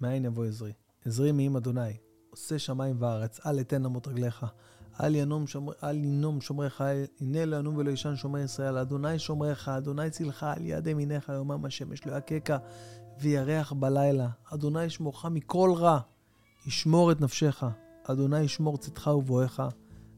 מאין 0.00 0.24
יבוא 0.24 0.44
עזרי. 0.44 0.72
עזרי 1.06 1.32
מעם 1.32 1.56
אדוני, 1.56 1.96
עושה 2.30 2.58
שמיים 2.58 2.96
וארץ, 2.98 3.46
אל 3.46 3.60
אתן 3.60 3.84
אמות 3.84 4.08
רגליך. 4.08 4.46
אל 5.02 5.14
ינום, 5.14 5.46
שומר, 5.46 5.72
אל 5.84 6.04
ינום 6.04 6.40
שומריך, 6.40 6.84
הנה 7.20 7.44
לא 7.44 7.56
ינום 7.56 7.76
ולא 7.76 7.90
ישן 7.90 8.16
שומר 8.16 8.38
ישראל. 8.38 8.78
אדוני 8.78 9.18
שומריך, 9.18 9.68
אדוני 9.68 10.10
צילך, 10.10 10.42
על 10.42 10.66
יד 10.66 10.86
ימינך 10.86 11.28
יומם 11.28 11.64
השמש, 11.64 12.06
לא 12.06 12.12
יככה 12.12 12.56
וירח 13.20 13.72
בלילה. 13.72 14.28
אדוני 14.54 14.84
ישמורך 14.84 15.24
מכל 15.24 15.72
רע, 15.76 16.00
ישמור 16.66 17.12
את 17.12 17.20
נפשך. 17.20 17.64
אדוני 18.04 18.40
ישמור 18.40 18.78
צאתך 18.78 19.06
ובואך, 19.06 19.60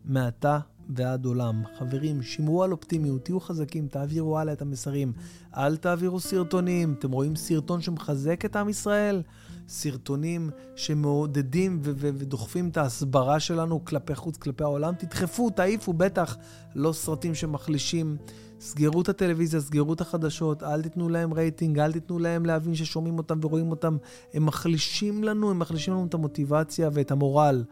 מעתה 0.05 0.59
ועד 0.89 1.25
עולם. 1.25 1.63
חברים, 1.79 2.23
שמרו 2.23 2.63
על 2.63 2.73
אופטימיות, 2.73 3.25
תהיו 3.25 3.41
חזקים, 3.41 3.89
תעבירו 3.89 4.39
הלאה 4.39 4.53
את 4.53 4.63
המסרים. 4.63 5.13
אל 5.57 5.77
תעבירו 5.77 6.21
סרטונים. 6.21 6.95
אתם 6.99 7.13
רואים 7.13 7.37
סרטון 7.37 7.81
שמחזק 7.81 8.45
את 8.45 8.57
עם 8.57 8.69
ישראל? 8.69 9.23
סרטונים 9.69 10.51
שמעודדים 10.77 11.81
ו- 11.83 11.93
ו- 11.97 12.11
ודוחפים 12.15 12.69
את 12.69 12.77
ההסברה 12.77 13.41
שלנו 13.41 13.85
כלפי 13.85 14.15
חוץ, 14.15 14.37
כלפי 14.37 14.65
העולם. 14.65 14.95
תדחפו, 14.95 15.51
תעיפו, 15.51 15.93
בטח. 15.93 16.37
לא 16.75 16.93
סרטים 16.93 17.35
שמחלישים. 17.35 18.17
סגרו 18.61 19.03
את 19.03 19.09
הטלוויזיה, 19.09 19.61
סגרו 19.61 19.93
את 19.93 20.01
החדשות, 20.01 20.63
אל 20.63 20.83
תיתנו 20.83 21.09
להם 21.09 21.35
רייטינג, 21.35 21.79
אל 21.79 21.93
תיתנו 21.93 22.19
להם 22.19 22.47
להבין 22.47 22.75
ששומעים 22.75 23.19
אותם 23.19 23.39
ורואים 23.43 23.71
אותם. 23.71 23.97
הם 24.35 24.47
מחלישים 24.47 25.25
לנו, 25.25 25.51
הם 25.51 25.59
מחלישים 25.59 25.95
לנו 25.95 26.07
את 26.07 26.15
המוטיבציה 26.15 26.91
ואת 26.93 27.11
המורל. 27.11 27.65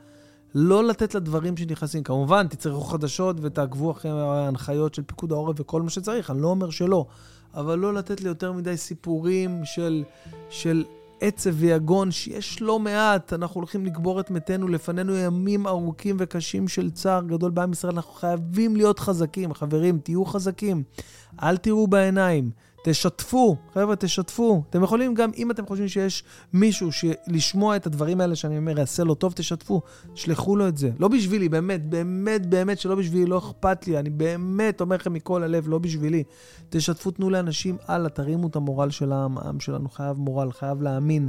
לא 0.54 0.84
לתת 0.84 1.14
לדברים 1.14 1.56
שנכנסים. 1.56 2.02
כמובן, 2.02 2.46
תצטרכו 2.46 2.80
חדשות 2.80 3.36
ותעקבו 3.40 3.90
אחרי 3.90 4.10
ההנחיות 4.10 4.94
של 4.94 5.02
פיקוד 5.02 5.32
העורף 5.32 5.60
וכל 5.60 5.82
מה 5.82 5.90
שצריך, 5.90 6.30
אני 6.30 6.42
לא 6.42 6.48
אומר 6.48 6.70
שלא. 6.70 7.06
אבל 7.54 7.78
לא 7.78 7.94
לתת 7.94 8.20
ליותר 8.20 8.52
מדי 8.52 8.76
סיפורים 8.76 9.60
של, 9.64 10.04
של 10.50 10.84
עצב 11.20 11.50
ויגון, 11.54 12.10
שיש 12.10 12.62
לא 12.62 12.78
מעט. 12.78 13.32
אנחנו 13.32 13.60
הולכים 13.60 13.86
לקבור 13.86 14.20
את 14.20 14.30
מתינו, 14.30 14.68
לפנינו 14.68 15.16
ימים 15.16 15.66
ארוכים 15.66 16.16
וקשים 16.18 16.68
של 16.68 16.90
צער 16.90 17.22
גדול 17.22 17.50
בעם 17.50 17.72
ישראל. 17.72 17.92
אנחנו 17.94 18.12
חייבים 18.12 18.76
להיות 18.76 18.98
חזקים. 18.98 19.54
חברים, 19.54 19.98
תהיו 19.98 20.24
חזקים. 20.24 20.82
אל 21.42 21.56
תראו 21.56 21.86
בעיניים. 21.86 22.50
תשתפו, 22.84 23.56
חבר'ה, 23.74 23.96
תשתפו. 23.96 24.62
אתם 24.70 24.82
יכולים 24.82 25.14
גם, 25.14 25.30
אם 25.36 25.50
אתם 25.50 25.66
חושבים 25.66 25.88
שיש 25.88 26.24
מישהו 26.52 26.88
שלשמוע 26.92 27.76
את 27.76 27.86
הדברים 27.86 28.20
האלה 28.20 28.36
שאני 28.36 28.58
אומר, 28.58 28.78
יעשה 28.78 29.04
לו 29.04 29.14
טוב, 29.14 29.32
תשתפו. 29.32 29.80
שלחו 30.14 30.56
לו 30.56 30.68
את 30.68 30.76
זה. 30.76 30.90
לא 30.98 31.08
בשבילי, 31.08 31.48
באמת, 31.48 31.90
באמת, 31.90 32.46
באמת 32.46 32.78
שלא 32.78 32.94
בשבילי, 32.94 33.26
לא 33.26 33.38
אכפת 33.38 33.86
לי. 33.86 33.98
אני 33.98 34.10
באמת 34.10 34.80
אומר 34.80 34.96
לכם 34.96 35.12
מכל 35.12 35.42
הלב, 35.42 35.68
לא 35.68 35.78
בשבילי. 35.78 36.22
תשתפו, 36.68 37.10
תנו 37.10 37.30
לאנשים 37.30 37.76
הלאה, 37.86 38.08
תרימו 38.08 38.46
את 38.46 38.56
המורל 38.56 38.90
של 38.90 39.12
העם. 39.12 39.38
העם 39.38 39.60
שלנו 39.60 39.88
חייב 39.88 40.18
מורל, 40.18 40.52
חייב 40.52 40.82
להאמין 40.82 41.28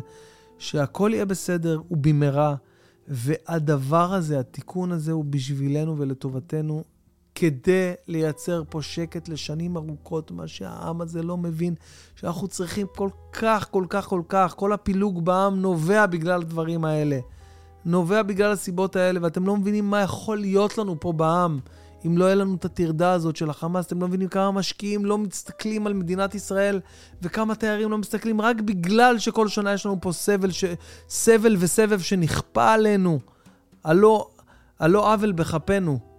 שהכל 0.58 1.12
יהיה 1.14 1.26
בסדר 1.26 1.82
ובמהרה. 1.92 2.56
והדבר 3.08 4.14
הזה, 4.14 4.40
התיקון 4.40 4.92
הזה, 4.92 5.12
הוא 5.12 5.26
בשבילנו 5.26 5.98
ולטובתנו. 5.98 6.84
כדי 7.36 7.94
לייצר 8.08 8.64
פה 8.70 8.82
שקט 8.82 9.30
לשנים 9.30 9.78
ארוכות, 9.78 10.32
מה 10.32 10.48
שהעם 10.48 11.02
הזה 11.02 11.24
לא 11.24 11.38
מבין, 11.38 11.76
שאנחנו 12.16 12.48
צריכים 12.48 12.88
כל 12.96 13.10
כך, 13.34 13.68
כל 13.72 13.86
כך, 13.90 14.06
כל 14.06 14.22
כך, 14.30 14.54
כל 14.58 14.74
הפילוג 14.74 15.26
בעם 15.26 15.62
נובע 15.62 16.06
בגלל 16.06 16.42
הדברים 16.42 16.86
האלה. 16.86 17.20
נובע 17.86 18.24
בגלל 18.24 18.52
הסיבות 18.52 18.96
האלה, 18.96 19.20
ואתם 19.24 19.46
לא 19.46 19.58
מבינים 19.58 19.90
מה 19.90 20.02
יכול 20.02 20.38
להיות 20.38 20.78
לנו 20.78 21.00
פה 21.00 21.14
בעם. 21.14 21.60
אם 22.06 22.18
לא 22.18 22.26
יהיה 22.26 22.36
לנו 22.36 22.56
את 22.56 22.66
הטרדה 22.66 23.12
הזאת 23.12 23.36
של 23.36 23.50
החמאס, 23.50 23.86
אתם 23.86 24.02
לא 24.02 24.08
מבינים 24.08 24.28
כמה 24.28 24.52
משקיעים 24.52 25.06
לא 25.06 25.18
מסתכלים 25.18 25.88
על 25.88 25.94
מדינת 25.94 26.36
ישראל 26.36 26.80
וכמה 27.22 27.56
תיירים 27.56 27.92
לא 27.92 27.98
מסתכלים 27.98 28.42
רק 28.42 28.62
בגלל 28.62 29.20
שכל 29.20 29.48
שנה 29.48 29.74
יש 29.74 29.86
לנו 29.86 30.02
פה 30.02 30.12
סבל, 30.12 30.52
ש... 30.52 30.66
סבל 31.10 31.56
וסבב 31.60 32.00
שנכפה 32.00 32.74
עלינו. 32.74 33.20
הלא, 33.84 34.30
הלא 34.80 35.14
עוול 35.14 35.32
בכפנו. 35.32 36.11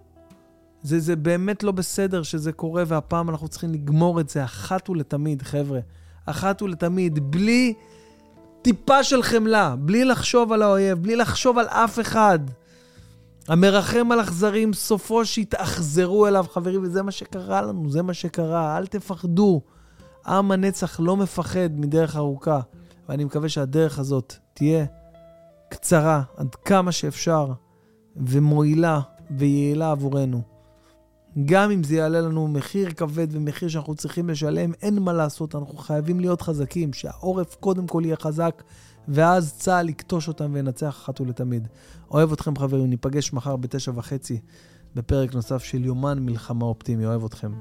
זה, 0.83 0.99
זה 0.99 1.15
באמת 1.15 1.63
לא 1.63 1.71
בסדר 1.71 2.23
שזה 2.23 2.51
קורה, 2.51 2.83
והפעם 2.87 3.29
אנחנו 3.29 3.47
צריכים 3.47 3.73
לגמור 3.73 4.19
את 4.19 4.29
זה 4.29 4.43
אחת 4.43 4.89
ולתמיד, 4.89 5.41
חבר'ה. 5.41 5.79
אחת 6.25 6.61
ולתמיד, 6.61 7.31
בלי 7.31 7.73
טיפה 8.61 9.03
של 9.03 9.23
חמלה, 9.23 9.75
בלי 9.79 10.05
לחשוב 10.05 10.51
על 10.51 10.61
האויב, 10.61 10.97
בלי 11.03 11.15
לחשוב 11.15 11.57
על 11.57 11.67
אף 11.67 11.99
אחד. 11.99 12.39
המרחם 13.47 14.11
על 14.11 14.21
אכזרים, 14.21 14.73
סופו 14.73 15.25
שיתאכזרו 15.25 16.27
אליו, 16.27 16.45
חברים, 16.51 16.83
וזה 16.83 17.01
מה 17.01 17.11
שקרה 17.11 17.61
לנו, 17.61 17.89
זה 17.89 18.01
מה 18.01 18.13
שקרה. 18.13 18.77
אל 18.77 18.87
תפחדו. 18.87 19.61
עם 20.27 20.51
הנצח 20.51 20.99
לא 20.99 21.17
מפחד 21.17 21.69
מדרך 21.79 22.15
ארוכה, 22.15 22.59
ואני 23.09 23.23
מקווה 23.23 23.49
שהדרך 23.49 23.99
הזאת 23.99 24.33
תהיה 24.53 24.85
קצרה 25.69 26.21
עד 26.37 26.55
כמה 26.55 26.91
שאפשר, 26.91 27.51
ומועילה 28.15 28.99
ויעילה 29.37 29.91
עבורנו. 29.91 30.52
גם 31.45 31.71
אם 31.71 31.83
זה 31.83 31.95
יעלה 31.95 32.21
לנו 32.21 32.47
מחיר 32.47 32.91
כבד 32.91 33.27
ומחיר 33.31 33.69
שאנחנו 33.69 33.95
צריכים 33.95 34.29
לשלם, 34.29 34.73
אין 34.81 34.99
מה 34.99 35.13
לעשות, 35.13 35.55
אנחנו 35.55 35.77
חייבים 35.77 36.19
להיות 36.19 36.41
חזקים, 36.41 36.93
שהעורף 36.93 37.55
קודם 37.55 37.87
כל 37.87 38.01
יהיה 38.05 38.15
חזק, 38.15 38.63
ואז 39.07 39.53
צה"ל 39.53 39.89
יכתוש 39.89 40.27
אותם 40.27 40.51
וינצח 40.53 40.89
אחת 41.03 41.21
ולתמיד. 41.21 41.67
אוהב 42.11 42.31
אתכם 42.31 42.57
חברים, 42.57 42.89
ניפגש 42.89 43.33
מחר 43.33 43.55
בתשע 43.55 43.91
וחצי 43.95 44.39
בפרק 44.95 45.33
נוסף 45.33 45.63
של 45.63 45.85
יומן 45.85 46.19
מלחמה 46.19 46.65
אופטימי, 46.65 47.05
אוהב 47.05 47.25
אתכם. 47.25 47.51